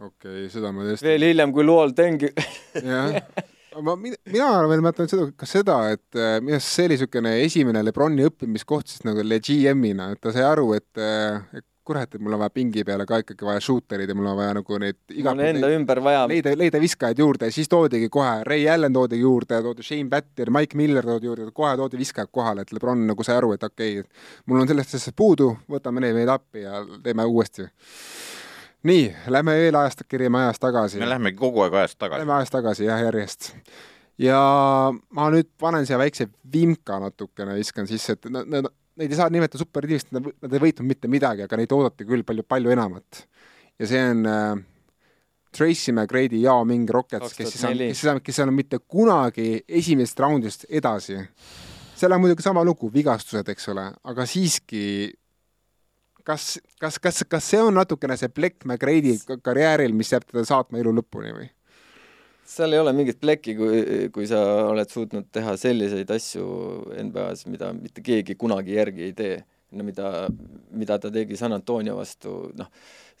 [0.00, 2.32] okei okay,, seda ma tõesti veel hiljem kui Luol Tengi
[2.74, 3.18] jah,
[3.86, 7.84] ma, mina veel mõtlen seda, ka seda, et äh, minu arust see oli niisugune esimene
[7.86, 12.36] Lebroni õppimiskoht siis nagu GM-ina, et ta sai aru, et, äh, et kurat, et mul
[12.36, 15.34] on vaja pingi peale ka ikkagi vaja shooterid ja mul on vaja nagu neid iga
[15.34, 19.18] mul enda ümber vaja leida, leida viskajaid juurde ja siis toodigi kohe, Ray Allan toodi
[19.20, 23.26] juurde, toodi Shane Batter, Mike Miller toodi juurde, kohe toodi viskajad kohale, et Lebron nagu
[23.26, 26.84] sai aru, et okei okay,, mul on sellest asjast puudu, võtame need meid appi ja
[27.04, 27.66] teeme uuesti
[28.86, 31.02] nii, lähme veel ajast, kerime ajas tagasi.
[31.02, 32.22] me lähemegi kogu aeg ajast tagasi.
[32.22, 33.50] Lähme ajas tagasi jah, järjest
[34.20, 34.40] ja
[35.16, 39.30] ma nüüd panen siia väikse vimka natukene, viskan sisse, et nad, nad, neid ei saa
[39.32, 43.24] nimetada supertiimist, nad, nad ei võitnud mitte midagi, aga neid oodati küll palju, palju enamat.
[43.80, 44.60] ja see on äh,
[45.56, 49.64] Tracy McGrady, Yao Ming Rockets, kes siis on, kes siis on, kes on mitte kunagi
[49.68, 51.18] esimesest raundist edasi.
[51.96, 54.84] seal on muidugi sama lugu, vigastused, eks ole, aga siiski
[56.24, 60.80] kas, kas, kas, kas see on natukene see plekk McGrady karjääril, mis jääb teda saatma
[60.82, 61.48] elu lõpuni või?
[62.50, 63.80] Seal ei ole mingit plekki, kui,
[64.14, 66.46] kui sa oled suutnud teha selliseid asju
[67.06, 69.40] NBA-s, mida mitte keegi kunagi järgi ei tee.
[69.70, 70.26] no mida,
[70.74, 72.66] mida ta tegi San Antonio vastu, noh,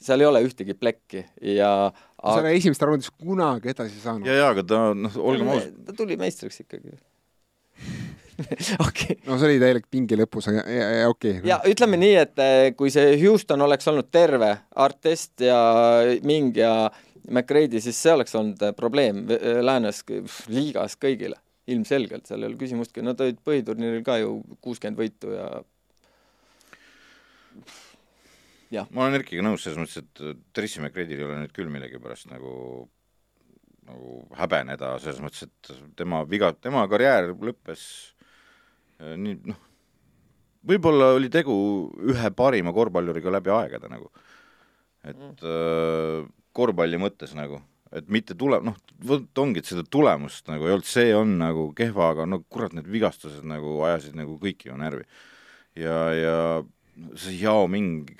[0.02, 2.32] seal ei ole ühtegi plekki ja aga...
[2.32, 4.26] sa ei ole esimest raundis kunagi edasi saanud.
[4.26, 5.76] ja, ja aga ta, noh, olgem ausad.
[5.86, 6.96] ta tuli meistriks ikkagi
[8.88, 9.16] okei okay..
[9.28, 11.46] no see oli täielik pingi lõpus, aga okei okay..
[11.46, 15.60] ja ütleme nii, et eh, kui see Houston oleks olnud terve, Artest ja
[16.26, 16.74] Ming ja
[17.28, 20.02] McRae'i, siis see oleks olnud äh, probleem äh, läänes
[20.50, 21.38] liigas kõigile,
[21.70, 25.48] ilmselgelt, seal ei ole küsimustki, nad olid põhiturniiril ka ju kuuskümmend võitu ja
[28.72, 28.88] jah.
[28.90, 32.30] ma olen Erkiga nõus selles mõttes, et äh, Tracy McRae'il ei ole nüüd küll millegipärast
[32.32, 32.54] nagu
[33.90, 37.82] nagu häbeneda, selles mõttes, et tema viga, tema karjäär lõppes
[39.00, 39.62] nii noh,
[40.68, 41.54] võib-olla oli tegu
[42.12, 44.12] ühe parima korvpalluriga läbi aegade nagu.
[45.02, 47.60] et mm korvpalli mõttes nagu,
[47.94, 51.70] et mitte tule-, noh, vot ongi, et seda tulemust nagu ei olnud, see on nagu
[51.76, 55.06] kehva, aga no kurat, need vigastused nagu ajasid nagu kõiki ju närvi.
[55.78, 56.36] ja, ja
[57.18, 58.10] see Yao Ming,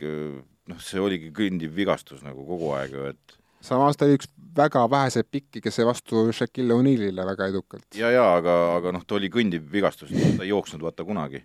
[0.71, 4.83] noh, see oligi kõndiv vigastus nagu kogu aeg ju, et samas ta oli üks väga
[4.90, 7.87] väheseid pikki, kes sai vastu Shaquille O'Nealile väga edukalt.
[7.95, 11.43] ja, ja aga, aga noh, ta oli kõndiv vigastus, ta ei jooksnud vaata kunagi.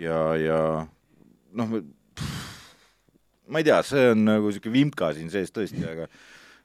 [0.00, 0.60] ja, ja
[1.58, 1.76] noh,
[3.48, 6.08] ma ei tea, see on nagu niisugune vimka siin sees tõesti, aga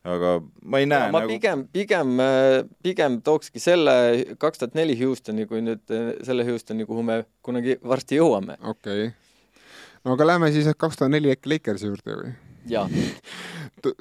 [0.07, 1.33] aga ma ei näe ja, ma nagu...
[1.33, 2.17] pigem, pigem,
[2.85, 3.95] pigem tookski selle
[4.39, 8.59] kaks tuhat neli Houstoni, kui nüüd äh, selle Houstoni, kuhu me kunagi varsti jõuame.
[8.61, 9.15] okei okay..
[10.05, 12.35] no aga lähme siis kaks tuhat neli äkki Lakersi juurde või?
[12.71, 12.87] jaa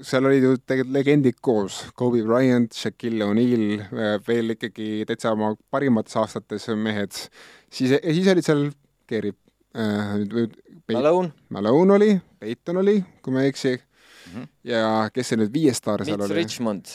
[0.05, 5.53] seal olid ju tegelikult legendid koos, Kobe Bryant, Shaquille O'Neal, äh, veel ikkagi täitsa oma
[5.71, 7.13] parimates aastates mehed,
[7.71, 8.65] siis, siis olid seal
[9.11, 9.35] Gary
[10.93, 11.33] Malone.
[11.49, 14.33] Malone oli, Peyton oli, kui ma ei eksi mm.
[14.33, 14.49] -hmm.
[14.65, 16.41] ja kes see nüüd viies staar seal Mitch oli?
[16.43, 16.95] Richmond.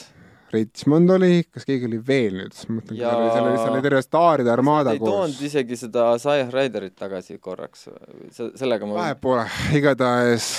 [0.51, 4.01] Richmond oli, kas keegi oli veel nüüd, ma mõtlen ja..., seal oli, seal oli, terve
[4.03, 4.99] staaride armaada koos.
[4.99, 7.87] ei toonud isegi seda Zayah Ryderit tagasi korraks,
[8.35, 9.45] sellega ma vahet pole,
[9.79, 10.51] igatahes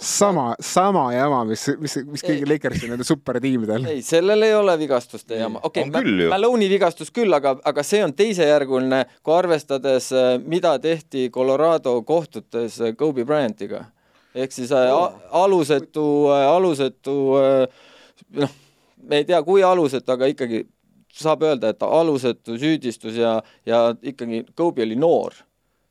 [0.00, 3.84] sama, sama jama, mis, mis, mis kõigil Lakersi nende supertiimidel.
[3.92, 8.14] ei, sellel ei ole vigastuste jama, okei okay,, Malone'i vigastus küll, aga, aga see on
[8.16, 13.84] teisejärguline, kui arvestades, äh, mida tehti Colorado kohtutes äh, Kobe Bryantiga.
[14.34, 15.12] ehk siis oh.
[15.30, 17.16] alusetu, alusetu
[18.38, 18.58] noh,
[19.02, 20.64] me ei tea, kui alusetu, aga ikkagi
[21.12, 25.34] saab öelda, et alusetu süüdistus ja, ja ikkagi Kobe oli noor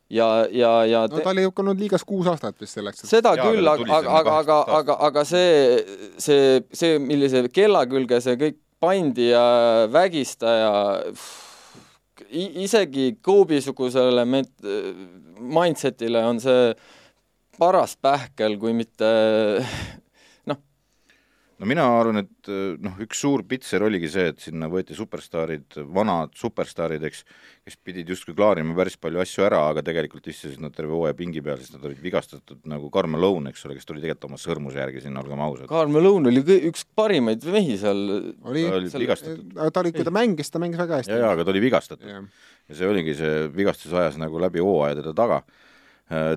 [0.10, 3.10] ja, ja, ja no ta oli olnud liigas kuus aastat vist selleks et....
[3.12, 5.84] seda ja, küll, aga, aga, aga, aga, aga, aga see,
[6.18, 9.44] see, see, millise kella külge see kõik pandi ja
[9.92, 10.72] vägistaja,
[12.32, 16.74] isegi Kobe-sugusele mindset'ile on see
[17.60, 19.10] paras pähkel, kui mitte
[21.60, 25.80] no mina arvan, et eh, noh, üks suur pitser oligi see, et sinna võeti superstaarid,
[25.96, 27.24] vanad superstaarid, eks,
[27.68, 31.44] kes pidid justkui klaarima päris palju asju ära, aga tegelikult istusid nad terve hooaja pingi
[31.46, 34.80] peal, sest nad olid vigastatud nagu Karl Malone, eks ole, kes tuli tegelikult oma sõrmuse
[34.80, 35.70] järgi sinna, olgem ausad.
[35.72, 38.06] Karl Malone oli üks parimaid mehi seal.
[38.48, 41.20] oli, ta oli, kui ta mängis, ta mängis väga hästi.
[41.20, 42.08] jaa, aga ta oli vigastatud.
[42.70, 45.44] ja see oligi, see vigastus ajas nagu läbi hooaja teda taga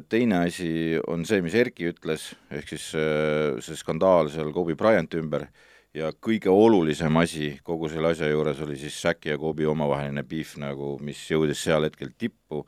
[0.08, 5.20] teine asi on see, mis Erki ütles, ehk siis äh, see skandaal seal Kobe Bryanti
[5.22, 5.46] ümber
[5.96, 10.56] ja kõige olulisem asi kogu selle asja juures oli siis Shaqi ja Kobe omavaheline beef
[10.60, 12.62] nagu, mis jõudis seal hetkel tippu,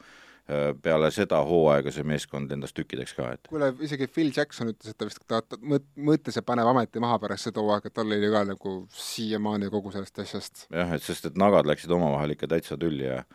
[0.48, 4.94] äh, peale seda hooaega see meeskond lendas tükkideks ka, et kuule, isegi Phil Jackson ütles,
[4.94, 8.08] et ta vist ta, ta mõtles, et paneb ameti maha pärast seda hooaega, et tal
[8.08, 10.68] oli ka nagu siiamaani kogu sellest asjast.
[10.72, 13.26] jah, et sest et nagad läksid omavahel ikka täitsa tülli ja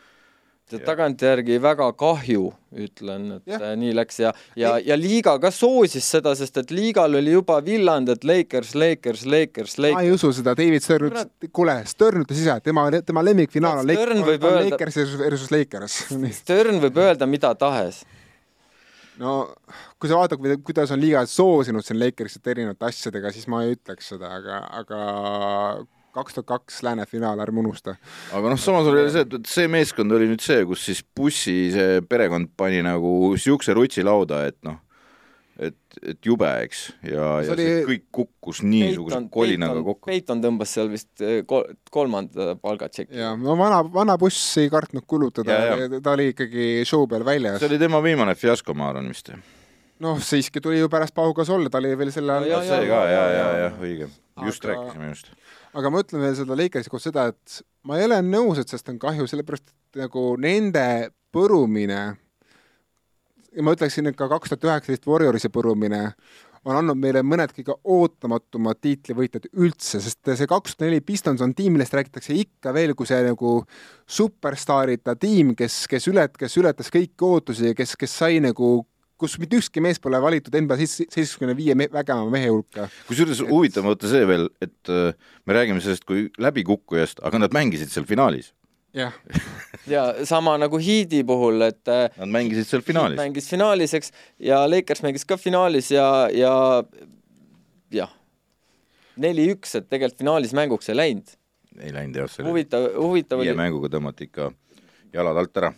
[0.86, 2.50] tagantjärgi väga kahju,
[2.86, 3.72] ütlen, et ja.
[3.80, 8.12] nii läks ja, ja, ja liiga ka soosis seda, sest et liigal oli juba villand,
[8.14, 9.98] et Lakers, Lakers, Lakers, Lakers.
[9.98, 13.84] ma ei usu seda, David Stern ütles, kuule, Stern ütles ise, et tema, tema lemmikfinaal
[13.84, 16.00] on Lakers versus Lakers.
[16.44, 18.04] Stern võib öelda mida tahes
[19.20, 19.34] no
[20.00, 24.14] kui sa vaatad, kuidas on liiga soosinud siin Lakersit erinevate asjadega, siis ma ei ütleks
[24.14, 25.00] seda, aga, aga
[26.20, 27.96] kaks tuhat kaks lääne finaal, ärme unusta.
[28.36, 32.04] aga noh, samas oli see, et see meeskond oli nüüd see, kus siis bussi see
[32.08, 34.80] perekond pani nagu siukse rutsi lauda, et noh,
[35.60, 35.76] et,
[36.14, 37.66] et jube, eks, ja, ja oli...
[37.66, 40.08] see kõik kukkus niisuguse kolinaga kokku.
[40.10, 43.12] Peiton tõmbas seal vist eh, kol kolmanda palgatšeki.
[43.20, 45.60] jaa, no vana, vana buss ei kartnud kulutada,
[46.00, 47.60] ta oli ikkagi show peal väljas.
[47.62, 49.34] see oli tema viimane fiasko, ma arvan vist.
[50.04, 53.30] noh, siiski tuli ju pärast Pau Gasol, ta oli veel selle no, see ka, jaa,
[53.36, 54.12] jaa, jaa, õige.
[54.48, 54.76] just aga...
[54.76, 55.34] rääkisime just
[55.78, 58.90] aga ma ütlen veel seda Lakersi kohta seda, et ma ei ole nõus, et sellest
[58.92, 60.86] on kahju, sellepärast et nagu nende
[61.34, 62.02] põrumine,
[63.56, 66.04] ja ma ütleksin, et ka kaks tuhat üheksateist Warriorsi põrumine
[66.68, 71.54] on andnud meile mõned kõige ootamatumad tiitlivõitjad üldse, sest see kaks tuhat neli Pistons on
[71.56, 73.54] tiim, millest räägitakse ikka veel kui see nagu
[74.20, 78.82] superstaarita tiim, kes, kes ületas, kes ületas kõiki ootusi ja kes, kes sai nagu
[79.20, 82.88] kus mitte ükski mees pole valitud NBA seitsmekümne viie vägeva mehe hulka.
[83.08, 83.50] kusjuures et...
[83.52, 85.12] huvitav on vaata see veel, et äh,
[85.46, 88.54] me räägime sellest kui läbikukkujast, aga nad mängisid seal finaalis.
[88.96, 89.16] jah
[89.94, 93.20] ja sama nagu Heat'i puhul, et äh, Nad mängisid seal finaalis.
[93.20, 94.14] mängis finaalis, eks,
[94.52, 96.54] ja Lakers mängis ka finaalis ja, ja
[97.94, 98.16] jah,
[99.20, 101.36] neli-üks, et tegelikult finaalis mänguks ei läinud.
[101.80, 103.64] ei läinud jah, selle huvitav, huvitav viie oli.
[103.66, 104.52] mänguga tõmmati ikka
[105.14, 105.76] jalad alt ära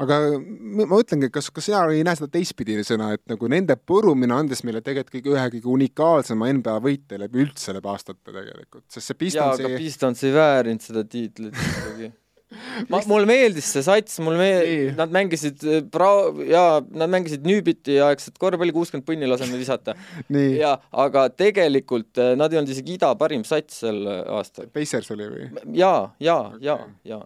[0.00, 4.36] aga ma ütlengi, kas, kas sina ei näe seda teistpidi sõna, et nagu nende põrumine
[4.36, 9.12] andis meile tegelikult kõige ühe kõige unikaalsema NBA võite läbi üldse läbi aastate tegelikult, sest
[9.12, 12.12] see Pistons jaa, aga Pistons ei väärinud seda tiitlit ikkagi
[12.90, 15.64] ma, mulle meeldis see sats, mulle meeldis, nad mängisid
[15.94, 19.94] pra-, jaa, nad mängisid Newbiti aegset korvpalli, kuuskümmend punni laseme visata.
[20.62, 24.70] jaa, aga tegelikult eh, nad ei olnud isegi ida parim sats sel aastal.
[24.74, 25.50] Pacers oli või?
[25.78, 26.80] jaa, jaa okay., jaa,
[27.12, 27.22] jaa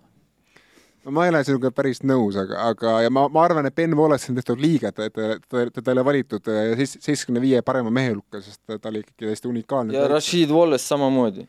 [1.11, 4.31] ma ei ole sinuga päris nõus, aga, aga ja ma, ma arvan, et Ben Wallace
[4.33, 8.15] on tehtud liiga, et ta, ta, teda ei ole valitud äh, seitsmekümne viie parema mehe
[8.15, 9.97] hulka, sest ta oli ikkagi täiesti unikaalne.
[9.97, 11.47] ja Rashid Wallace samamoodi.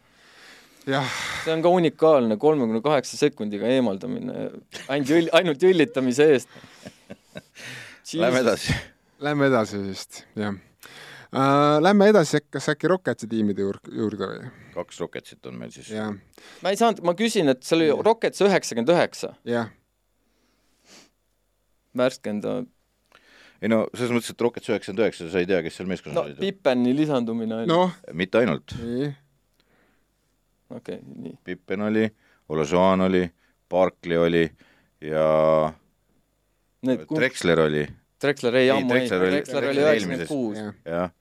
[0.85, 4.49] see on ka unikaalne, kolmekümne kaheksa sekundiga eemaldamine
[4.87, 6.59] ainult jõll-, ainult jõllitamise eest.
[8.13, 8.75] Lähme edasi.
[9.23, 10.53] Lähme edasi vist, jah
[11.35, 11.81] uh,.
[11.83, 14.51] Lähme edasi, kas äkki Rocketsi tiimide juurde, või?
[14.75, 15.89] kaks Rocketsit on meil siis.
[16.63, 19.33] ma ei saanud, ma küsin, et see oli Rockets üheksakümmend üheksa.
[19.47, 19.71] jah.
[21.97, 22.57] värskenda.
[23.61, 26.27] ei no selles mõttes, et Rockets üheksakümmend üheksa, sa ei tea, kes seal meeskonnas no,
[26.27, 26.39] olid?
[26.43, 27.81] Pippeni lisandumine oli no..
[28.13, 28.77] mitte ainult.
[28.81, 29.11] nii.
[30.69, 31.35] okei okay,, nii.
[31.43, 32.07] Pippen oli,
[32.49, 33.25] Olajuan oli,
[33.69, 34.47] Barkley oli
[35.03, 35.27] ja
[36.85, 37.85] Need, Drexler oli.
[38.21, 40.59] Drexler ei, ammu ei, Drexler oli üheksakümmend kuus.
[40.85, 41.13] jah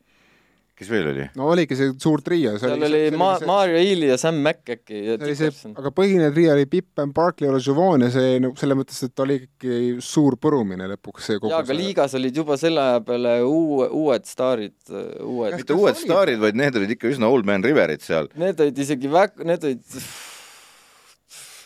[0.79, 1.27] kes veel oli?
[1.39, 2.57] no oligi see suur trio.
[2.61, 3.49] seal oli, oli Ma-, see...
[3.49, 5.77] Mario Hiili ja Sam Mack äkki ja Dickerson.
[5.79, 9.81] aga põhiline trio oli Pippen, Barkley, Olajuwon ja see nagu selles mõttes, et oli ikkagi
[10.05, 14.29] suur põrumine lõpuks see kogu jaa, aga liigas olid juba selle aja peale uue, uued
[14.29, 14.77] staarid,
[15.23, 18.31] uued mitte uued staarid, vaid need olid ikka üsna old man riverid seal.
[18.41, 19.99] Need olid isegi väg-, need olid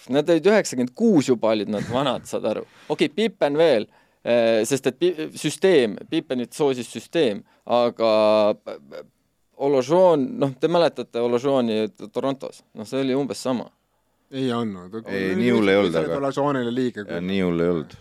[0.09, 2.62] Nad olid üheksakümmend kuus juba olid nad vanad, saad aru.
[2.88, 3.85] okei okay,, Pippen veel,
[4.69, 5.05] sest et
[5.39, 8.11] süsteem, Pippenit soosis süsteem aga
[9.59, 13.69] Oložoon, noh, te mäletate Oložooni Torontos, noh, see oli umbes sama.
[14.31, 14.93] ei olnud.
[15.09, 17.05] ei, nii hull ei olnud, aga Oložoonile liiga.
[17.05, 17.97] nii hull ei olnud.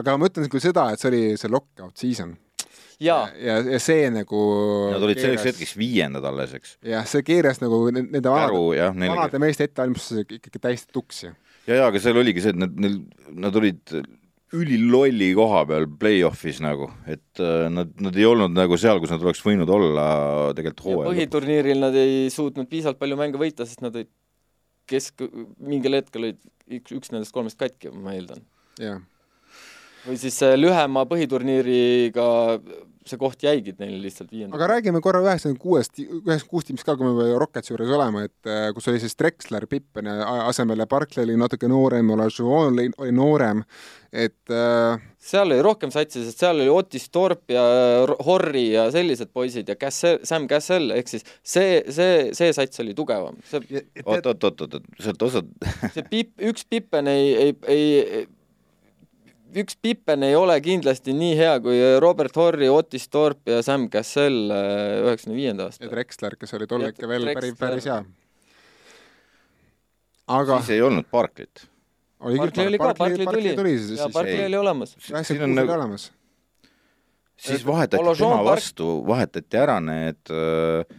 [0.00, 2.36] aga ma ütlen küll seda, et see oli see lockout season
[3.00, 4.40] ja, ja, ja see nagu
[4.94, 6.76] Nad olid selleks hetkeks viiendad alles, eks.
[6.86, 11.32] jah, see keeras nagu nende vanade, vanade meeste ettevalmistuses ikkagi täiesti tuksi.
[11.66, 13.00] ja, ja aga seal oligi see, et nad, neil,
[13.34, 13.98] nad olid
[14.56, 19.22] ülilolli koha peal play-off'is nagu, et äh, nad, nad ei olnud nagu seal, kus nad
[19.22, 20.06] oleks võinud olla
[20.56, 21.12] tegelikult hooajal.
[21.12, 24.10] põhiturniiril nad ei suutnud piisavalt palju mänge võita, sest nad olid
[24.90, 25.22] kesk,
[25.62, 28.42] mingil hetkel olid üks, üks nendest kolmest katki, ma eeldan.
[30.02, 32.26] või siis lühema põhiturniiriga
[33.06, 34.56] see koht jäigi neile lihtsalt viiendaks.
[34.58, 38.50] aga räägime korra üheksakümne kuuest, üheksakümne kuus tiimist ka, kui me Rocketsi juures oleme, et
[38.50, 43.14] äh, kus oli siis Drexler Pippeni asemel ja Barclay oli natuke noorem, Olajuwon oli, oli
[43.16, 43.62] noorem,
[44.12, 45.00] et äh...
[45.30, 47.62] seal oli rohkem satsi, sest seal oli Otis Torp ja
[48.26, 52.92] Horri ja sellised poisid ja Cassell, Sam Cassell, ehk siis see, see, see sats oli
[52.98, 53.40] tugevam.
[54.04, 55.48] oot, oot, oot, oot, sealt osad
[55.94, 58.28] see Pipp, üks Pippen ei, ei, ei
[59.56, 64.52] üks Pippen ei ole kindlasti nii hea kui Robert Horry, Otis Torp ja Sam Cassell
[64.54, 65.84] äh, üheksakümne viienda aasta.
[65.84, 67.98] ja Drexler, kes oli tol hetkel veel päris, päris hea.
[70.38, 71.66] aga siis ei olnud Barclayt.
[72.20, 74.96] oli küll, Barclay oli ka, Barclay tuli, tuli siis, ja Barclay oli olemas.
[75.00, 76.10] siin on nagu olemas.
[77.36, 80.98] siis vahetati tema vastu, vahetati ära need äh,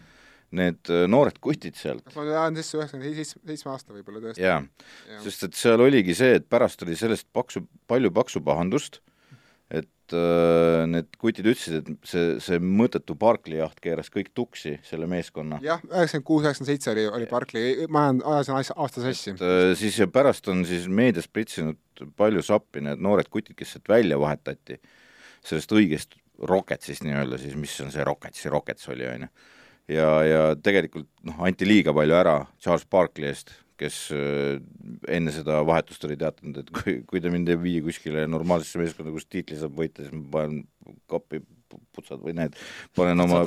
[0.55, 2.07] need äh, noored kutid sealt.
[2.15, 4.43] ma tean sisse üheksakümne seitsme aasta võib-olla tõesti.
[4.43, 8.99] jaa ja., sest et seal oligi see, et pärast oli sellest paksu, palju paksu pahandust,
[9.71, 15.07] et äh, need kutid ütlesid, et see, see mõttetu Barclay jaht keeras kõik tuksi, selle
[15.11, 15.61] meeskonna.
[15.63, 19.35] jah, üheksakümmend kuus, üheksakümmend seitse oli, oli Barclay, ma ajasin aasta sassi.
[19.37, 21.79] Äh, siis ja pärast on siis meedias pritsinud
[22.19, 24.81] palju sappi need noored kutid, kes sealt välja vahetati,
[25.47, 29.33] sellest õigest Rocketsist nii-öelda siis, mis on see Rockets, Rockets oli, on ju.
[29.91, 34.59] Ja, ja tegelikult noh, anti liiga palju ära Charles Barkley eest, kes äh,
[35.11, 39.13] enne seda vahetust oli teatanud, et kui, kui te mind ei vii kuskile normaalsesse meeskonda,
[39.15, 40.61] kus tiitli saab võita, siis ma panen
[41.11, 41.41] kappi
[41.95, 42.55] putsad või need,
[42.97, 43.41] panen oma,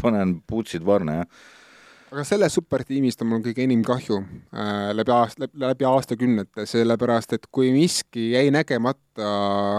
[0.00, 1.52] panen putsid varna, jah.
[2.14, 7.34] Aga sellest supertiimist on mul kõige enim kahju äh, läbi aast-, läbi, läbi aastakümnete, sellepärast
[7.34, 9.30] et kui miski jäi nägemata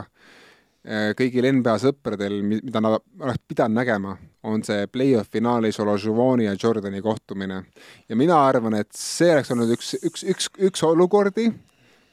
[0.03, 6.56] äh, kõigil NBA sõpradel, mida nad oleks pidanud nägema, on see play-off finaalis Olajuwoni ja
[6.64, 7.64] Jordani kohtumine.
[8.10, 11.50] ja mina arvan, et see oleks olnud üks, üks, üks, üks olukordi,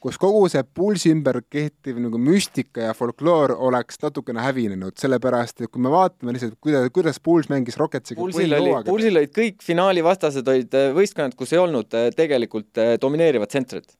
[0.02, 5.70] kus kogu see pulsi ümber kehtiv nagu müstika ja folkloor oleks natukene hävinenud, sellepärast et
[5.70, 10.04] kui me vaatame lihtsalt, kuidas, kuidas Puls mängis Rocketsiga Pulsil oli, Pulsil olid kõik finaali
[10.04, 13.94] vastased olid äh, võistkonnad, kus ei olnud äh, tegelikult äh, domineerivat tsentrit.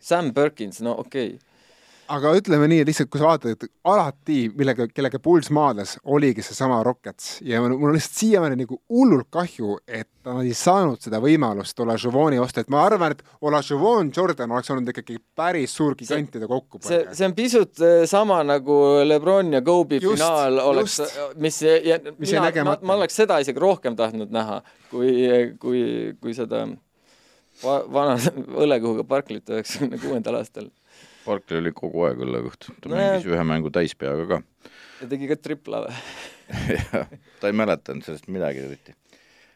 [0.00, 1.51] Sam Perkins, no okei okay
[2.12, 6.44] aga ütleme nii, et lihtsalt kui sa vaatad, et alati, millega, kellega Puls maadles, oligi
[6.44, 11.18] seesama Rockets ja mul on lihtsalt siiamaani nagu hullult kahju, et nad ei saanud seda
[11.22, 16.48] võimalust Olajuwoni osta, et ma arvan, et Olajuwon Jordan oleks olnud ikkagi päris suur gigantide
[16.50, 16.90] kokkupõrge.
[16.90, 21.00] see, see on pisut äh, sama nagu Lebron ja Kobe just, finaal oleks,
[21.36, 21.62] mis,
[22.18, 24.60] mis mina, ma, ma oleks seda isegi rohkem tahtnud näha,
[24.92, 25.16] kui,
[25.62, 25.82] kui,
[26.20, 26.66] kui seda
[27.64, 28.20] va, vana
[28.66, 30.70] õlekuhuga Barclayt üheksakümne kuuendal aastal
[31.26, 34.70] Barkley oli kogu aeg õllejuht, ta no mängis ühe mängu täispeaga ka.
[35.02, 35.96] ja tegi ka tripla või
[36.76, 38.94] jah, ta ei mäletanud sellest midagi eriti.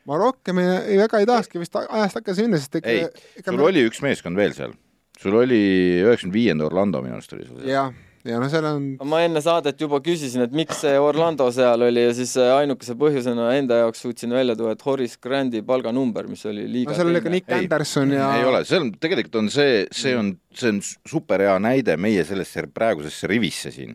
[0.08, 3.06] ma rohkem ei, ei, väga ei tahakski vist ajast hakkas minna, sest ikka ei,
[3.42, 3.68] sul me...
[3.70, 4.74] oli üks meeskond veel seal.
[5.20, 5.62] sul oli
[6.04, 7.94] üheksakümne viienda Orlando minu arust oli sul seal.
[8.26, 8.86] Ja noh, seal on.
[9.08, 13.48] ma enne saadet juba küsisin, et miks see Orlando seal oli ja siis ainukese põhjusena
[13.58, 17.24] enda jaoks suutsin välja tuua, et Horace Grandi palganumber, mis oli liiga no seal oli
[17.24, 20.74] ka Nick ei, Anderson ja ei ole, see on, tegelikult on see, see on, see
[20.74, 23.94] on super hea näide meie sellesse praegusesse rivisse siin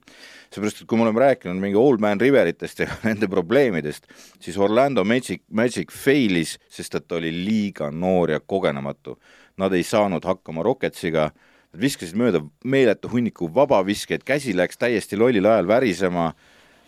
[0.52, 4.08] seepärast, et kui me oleme rääkinud mingi Old Man Riveritest ja nende probleemidest,
[4.40, 9.18] siis Orlando Magic, Magic failis, sest et ta oli liiga noor ja kogenematu.
[9.62, 11.30] Nad ei saanud hakkama Rocketsiga
[11.72, 16.32] Nad viskasid mööda meeletu hunniku vabaviskeid, käsi läks täiesti lollil ajal värisema.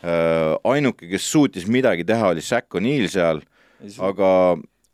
[0.03, 3.39] Äh, ainuke, kes suutis midagi teha, oli Shaq O'Neal seal,
[4.03, 4.31] aga,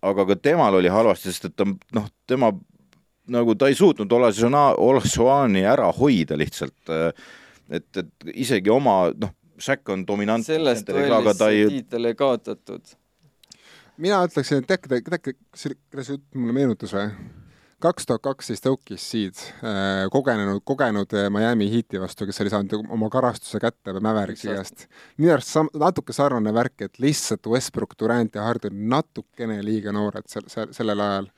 [0.05, 2.51] aga ka temal oli halvasti, sest et ta noh, tema
[3.33, 6.77] nagu ta ei suutnud Olajuwani ära hoida lihtsalt.
[6.93, 7.09] Äh,
[7.69, 10.53] et, et isegi oma noh, Shaq on dominantne.
[10.53, 11.67] sellest duellis see ei...
[11.73, 12.95] tiitel ei kaotatud.
[13.97, 17.09] mina ütleksin, et äkki, äkki, kas see jutt mulle meenutas või?
[17.83, 18.67] Kaks tuhat kaksteist
[18.99, 24.49] Seed äh, kogenenud, kogenud äh, Miami Heati vastu, kes oli saanud oma karastuse kätte Mäveriksi
[24.51, 24.87] käest.
[25.17, 30.27] minu arust sam-, natuke sarnane värk, et lihtsalt Westbrook, Durant ja Harden natukene liiga noored
[30.27, 31.29] sel-, sel-, sellel ajal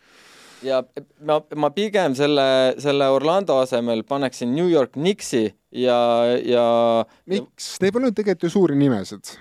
[0.66, 0.82] ja
[1.26, 6.00] ma, ma pigem selle, selle Orlando asemel paneksin New York Knicksi ja,
[6.46, 6.66] ja
[7.30, 7.76] miks?
[7.82, 9.36] Neil polnud tegelikult ju suuri nimesid.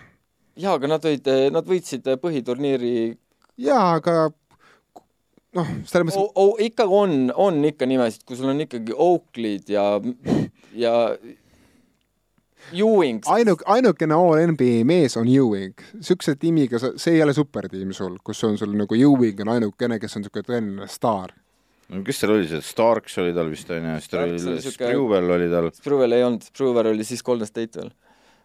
[0.61, 2.95] jaa, aga nad olid, nad võitsid põhiturniiri
[3.61, 4.31] jaa, aga
[5.59, 9.71] noh, selles mõttes oh, oh, ikkagi on, on ikka nimesid, kui sul on ikkagi Oakley'd
[9.73, 9.85] ja,
[10.79, 10.95] ja
[12.77, 13.23] Ewing.
[13.27, 15.75] ainuk-, ainukene all NBA mees on Ewing.
[15.97, 20.19] niisuguse tiimiga see ei ole supertiim sul, kus on sul nagu Ewing on ainukene, kes
[20.19, 21.35] on niisugune tõeline staar.
[21.91, 25.51] no kes seal oli, see Starks oli tal vist onju, siis tal oli, Spruvel oli
[25.51, 25.73] tal.
[25.75, 27.91] Spruvel ei olnud, Spruvel oli siis Golden State veel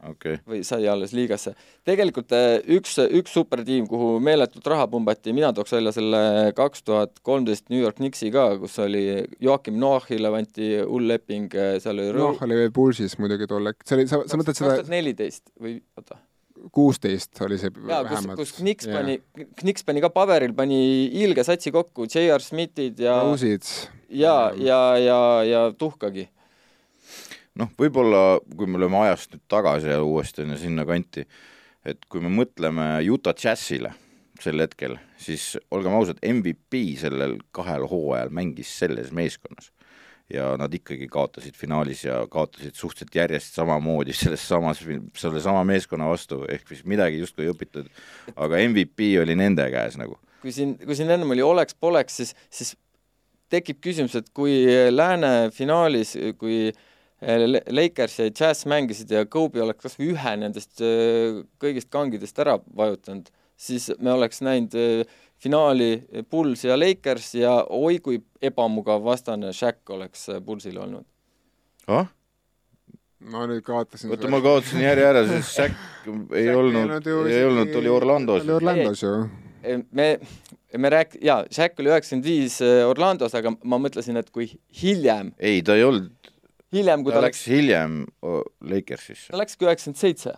[0.09, 0.39] okay.
[0.47, 1.55] või sai alles liigasse.
[1.87, 6.21] tegelikult äh, üks, üks supertiim, kuhu meeletult raha pumbati, mina tooks välja selle
[6.57, 9.05] kaks tuhat kolmteist New York Knicksi ka, kus oli
[9.43, 13.89] Joakim Noahile anti hull leping, äh, seal oli Noah oli veel Pulsis muidugi tol hetkel,
[13.89, 16.21] see oli, sa, sa mõtled seda kaks tuhat neliteist või oota
[16.73, 18.99] kuusteist oli see jaa, kus, kus Knicks yeah.
[18.99, 20.79] pani, Knicks pani ka paberil, pani
[21.23, 22.41] ilge satsi kokku, J.R.
[22.41, 23.67] Smithid ja Rose'id.
[24.09, 26.29] ja, ja, ja, ja tuhkagi
[27.59, 28.23] noh, võib-olla
[28.55, 31.25] kui me lööme ajast nüüd tagasi ja uuesti on ju sinnakanti,
[31.87, 33.93] et kui me mõtleme Utah Jazzile
[34.41, 39.71] sel hetkel, siis olgem ausad, MVP sellel kahel hooajal mängis selles meeskonnas.
[40.25, 44.79] ja nad ikkagi kaotasid finaalis ja kaotasid suhteliselt järjest samamoodi selles samas,
[45.13, 47.91] selle sama meeskonna vastu, ehk siis midagi justkui ei õpitud,
[48.33, 50.17] aga MVP oli nende käes nagu.
[50.41, 52.73] kui siin, kui siin ennem oli oleks-poleks, siis, siis
[53.53, 59.85] tekib küsimus, et kui lääne finaalis, kui Äh, Lakers ja Jazz mängisid ja Kobe oleks
[59.85, 65.05] kas või ühe nendest äh, kõigist kangidest ära vajutanud, siis me oleks näinud äh,
[65.39, 71.05] finaali Bulls ja Lakers ja oi kui ebamugav vastane Shaq oleks Bullsil olnud
[71.87, 72.11] ah?.
[73.31, 77.91] ma nüüd kaotasin oota, ma kaotasin järje ära, sest Shaq ei olnud, ei olnud, oli
[77.91, 78.43] Orlandos.
[78.43, 79.15] oli Orlandos ju.
[79.91, 80.09] me,
[80.77, 84.49] me rääk-, jaa, Shaq oli üheksakümmend viis äh, Orlandos, aga ma mõtlesin, et kui
[84.81, 86.11] hiljem ei, ta ei olnud
[86.75, 88.01] hiljem, kui ta, ta läks, läks hiljem
[88.71, 89.29] Lakersisse.
[89.31, 90.35] ta läkski üheksakümmend seitse.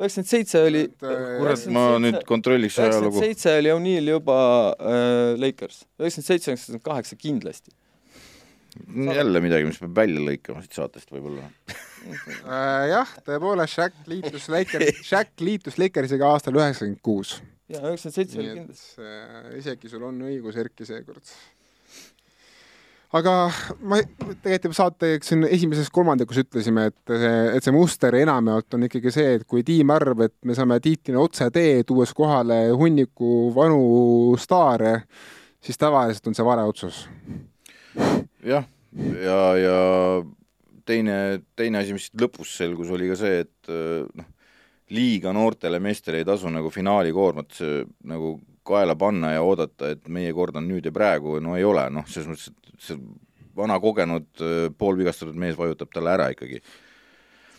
[0.00, 3.12] üheksakümmend seitse oli kurat, ma nüüd kontrolliks ajalugu.
[3.12, 4.40] üheksakümmend seitse oli O'Neill juba
[4.74, 7.74] äh, Lakers, üheksakümmend seitse, üheksakümmend kaheksa kindlasti
[9.14, 11.44] jälle midagi, mis peab välja lõikama siit saatest võib-olla
[12.08, 17.36] äh, jah, tõepoolest, Shaq liitus Lakers, Shaq liitus Lakersiga aastal üheksakümmend kuus.
[17.68, 19.08] jaa, üheksakümmend seitse oli kindlasti.
[19.08, 21.34] Äh, isegi sul on õigus, Erki, seekord.
[23.12, 23.32] Aga
[23.84, 28.86] ma tegelikult juba saate siin esimeses kolmandikus ütlesime, et see, et see muster enamjaolt on
[28.88, 33.50] ikkagi see, et kui tiim arvab, et me saame tiitlile otse tee, tuues kohale hunniku
[33.56, 33.82] vanu
[34.40, 34.94] staare,
[35.62, 37.04] siis tavaliselt on see vale otsus.
[38.42, 38.64] Jah,
[38.96, 39.78] ja, ja
[40.88, 41.16] teine,
[41.56, 43.74] teine asi, mis lõpus selgus, oli ka see, et
[44.16, 44.30] noh,
[44.92, 47.60] liiga noortele meestele ei tasu nagu finaalikoormat
[48.08, 48.34] nagu
[48.66, 52.06] kaela panna ja oodata, et meie kord on nüüd ja praegu, no ei ole, noh,
[52.08, 52.98] selles mõttes, et see
[53.56, 56.62] vana kogenud äh, poolvigastatud mees vajutab talle ära ikkagi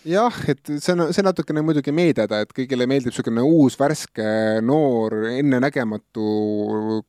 [0.07, 4.25] jah, et see on, see natukene muidugi meeldida, et kõigile meeldib niisugune uus, värske,
[4.65, 6.25] noor, ennenägematu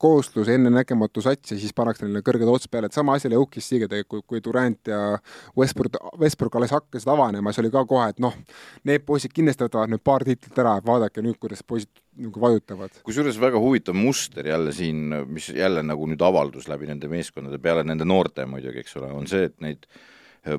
[0.01, 3.89] kooslus, ennenägematu sats ja siis pannakse neile kõrged ots peale, et sama asi oli Oukisiga
[3.91, 5.01] tegelikult, kui, kui Durant ja
[5.59, 8.37] Westbrook, Westbrook alles hakkasid avanema, siis oli ka kohe, et noh,
[8.89, 11.91] need poisid kindlasti võtavad nüüd paar tiitlit ära, et vaadake nüüd, kuidas poisid
[12.21, 13.03] nagu vajutavad.
[13.07, 17.83] kusjuures väga huvitav muster jälle siin, mis jälle nagu nüüd avaldus läbi nende meeskondade peale,
[17.87, 19.89] nende noorte muidugi, eks ole, on see, et neid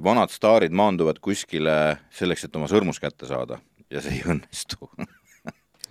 [0.04, 3.60] vanad staarid maanduvad kuskile selleks, et oma sõrmus kätte saada.
[3.94, 4.90] Ja see ei õnnestu.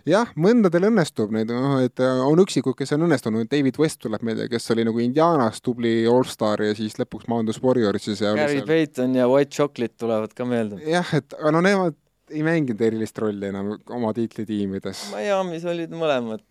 [0.04, 4.50] Jah, mõndadel õnnestub neid, noh, et on üksikud, kes on õnnestunud, David West tuleb meelde,
[4.52, 8.66] kes oli nagu Indianas tubli allstar ja siis lõpuks maandus Warriorsis ja Gary seal...
[8.68, 10.82] Payton ja White Chocolate tulevad ka meelde.
[10.84, 11.96] jah, et aga no nemad
[12.34, 15.06] ei mänginud erilist rolli enam oma tiitlitiimides.
[15.14, 16.44] Miami's olid mõlemad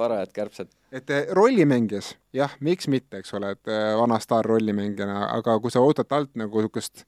[0.00, 0.70] parajad kärbsed.
[0.90, 5.70] Et eh, rollimängijas, jah, miks mitte, eks ole, et eh, vana staar rollimängijana, aga kui
[5.70, 7.04] sa ootad alt nagu niisugust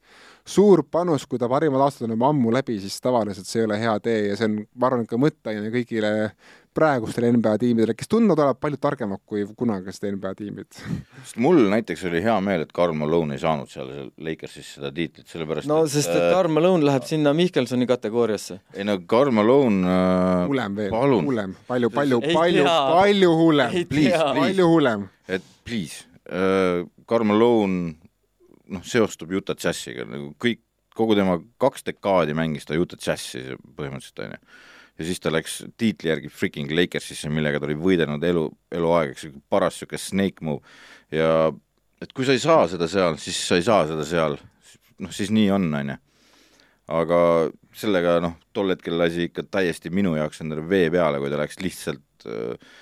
[0.46, 3.78] suur panus, kui ta parimad aastad on juba ammu läbi, siis tavaliselt see ei ole
[3.80, 6.12] hea tee ja see on, ma arvan, ka mõtteaine kõigile
[6.74, 10.68] praegustele NBA tiimidele, kes tunduvad olevat palju targemad kui kunagised NBA tiimid.
[11.22, 13.90] sest mul näiteks oli hea meel, et Karl Malone ei saanud seal
[14.24, 18.60] Lakersis seda tiitlit, sellepärast no et, sest, et äh, Karl Malone läheb sinna Mihkelsoni kategooriasse.
[18.74, 23.78] ei no Karl Malone äh, hullem veel, hullem, palju, palju, palju, palju hullem,
[24.40, 25.08] palju hullem.
[25.28, 27.96] et please äh,, Karl Malone
[28.72, 30.64] noh, seostub Utah Jazziga, nagu kõik,
[30.96, 34.44] kogu tema kaks dekaadi mängis ta Utah Jazzi põhimõtteliselt, on ju
[35.02, 38.46] ja siis ta läks tiitli järgi freaking Lakersisse, millega ta oli võidelnud elu,
[38.78, 40.62] eluaeg, eks, paras niisugune snake move.
[41.12, 41.50] Ja
[42.02, 44.38] et kui sa ei saa seda seal, siis sa ei saa seda seal,
[45.02, 45.98] noh siis nii on, on ju.
[46.92, 47.18] aga
[47.78, 51.60] sellega noh, tol hetkel lasi ikka täiesti minu jaoks endale vee peale, kui ta läks
[51.62, 52.72] lihtsalt äh,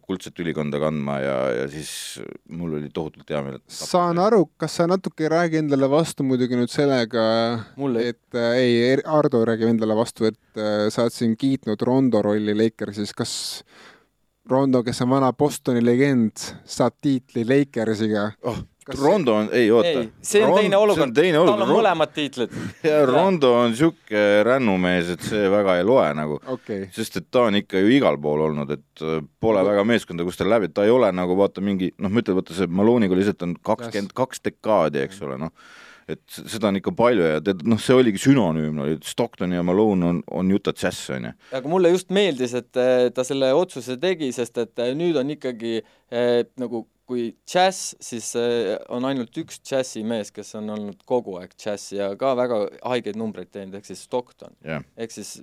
[0.00, 1.90] kuldset ülikonda kandma ja, ja siis
[2.56, 3.58] mul oli tohutult hea meel.
[3.68, 7.26] saan aru, kas sa natuke ei räägi endale vastu muidugi nüüd sellega,
[8.00, 12.56] et äh, ei, Ardo räägib endale vastu, et äh, sa oled siin kiitnud Rondo rolli
[12.56, 13.34] Lakersis, kas
[14.48, 20.04] Rondo, kes on vana Bostoni legend, saab tiitli Lakersiga oh kas Rondo on, ei oota.
[20.24, 20.60] see on Rond,
[21.16, 22.54] teine olukord, tal on mõlemad tiitlid.
[22.88, 26.86] ja Rondo on sihuke rännumees, et see väga ei loe nagu okay..
[26.94, 30.40] sest et ta on ikka ju igal pool olnud, et äh, pole väga meeskonda, kus
[30.40, 33.44] ta läbi, ta ei ole nagu vaata mingi noh, ma ütlen, vaata see Malooniga lihtsalt
[33.46, 35.54] on kakskümmend kaks dekaadi, eks ole, noh
[36.08, 40.08] et seda on ikka palju ja tead, noh, see oligi sünonüüm, oli Stockton ja Malone
[40.08, 41.32] on, on Utah Jazz, on ju.
[41.58, 45.34] aga mulle just meeldis, et äh, ta selle otsuse tegi, sest et äh, nüüd on
[45.36, 48.34] ikkagi eh, nagu kui džäss, siis
[48.92, 53.48] on ainult üks džässimees, kes on olnud kogu aeg džäss ja ka väga haigeid numbreid
[53.54, 54.52] teinud, ehk siis Stockton.
[54.64, 54.84] Yeah..
[55.00, 55.38] ehk siis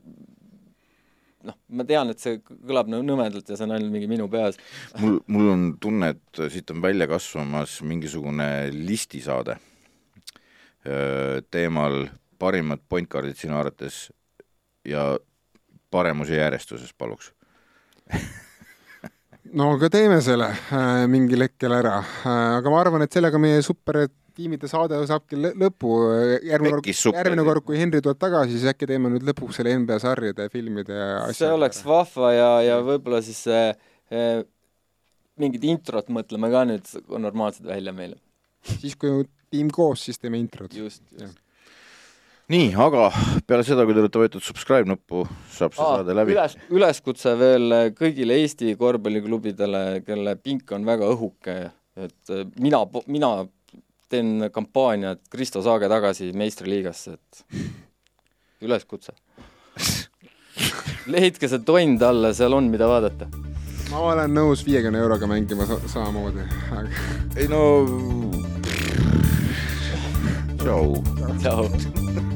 [1.45, 4.59] noh, ma tean, et see kõlab nõmedalt ja see on ainult mingi minu peas.
[5.01, 9.57] mul, mul on tunne, et siit on välja kasvamas mingisugune listisaade
[11.49, 12.03] teemal
[12.37, 14.03] parimad point guard'id sinu arvates
[14.85, 15.15] ja
[15.89, 17.31] paremuse järjestuses paluks
[19.53, 22.29] no aga teeme selle äh, mingil hetkel ära äh,,
[22.59, 25.93] aga ma arvan, et sellega meie supertiimide saade saabki lõpu.
[26.47, 29.99] järgmine kord, järgmine kord, kui Henri tuleb tagasi, siis äkki teeme nüüd lõpuks selle NBA
[30.03, 31.39] sarjade, filmide ja asjade.
[31.43, 34.43] see oleks vahva ja, ja võib-olla siis äh,
[35.41, 38.19] mingid introt mõtleme ka nüüd normaalselt välja meile.
[38.75, 40.73] siis, kui tiim koos, siis teeme introt.
[40.73, 41.44] just, just
[42.53, 43.07] nii, aga
[43.47, 46.35] peale seda, kui te olete vajutanud subscribe nuppu, saab see Aa, saade läbi.
[46.35, 51.57] üles, üleskutse veel kõigile Eesti korvpalliklubidele, kelle pink on väga õhuke,
[52.05, 53.31] et mina, mina
[54.11, 59.15] teen kampaaniat Kristo saage tagasi meistriliigasse, et üleskutse
[61.07, 63.27] lehitke see tond alla, seal on, mida vaadata.
[63.91, 66.87] ma olen nõus viiekümne euroga mängima sa samamoodi, aga.
[67.37, 67.63] ei no.
[70.63, 71.03] tšau.
[71.41, 72.34] tšau.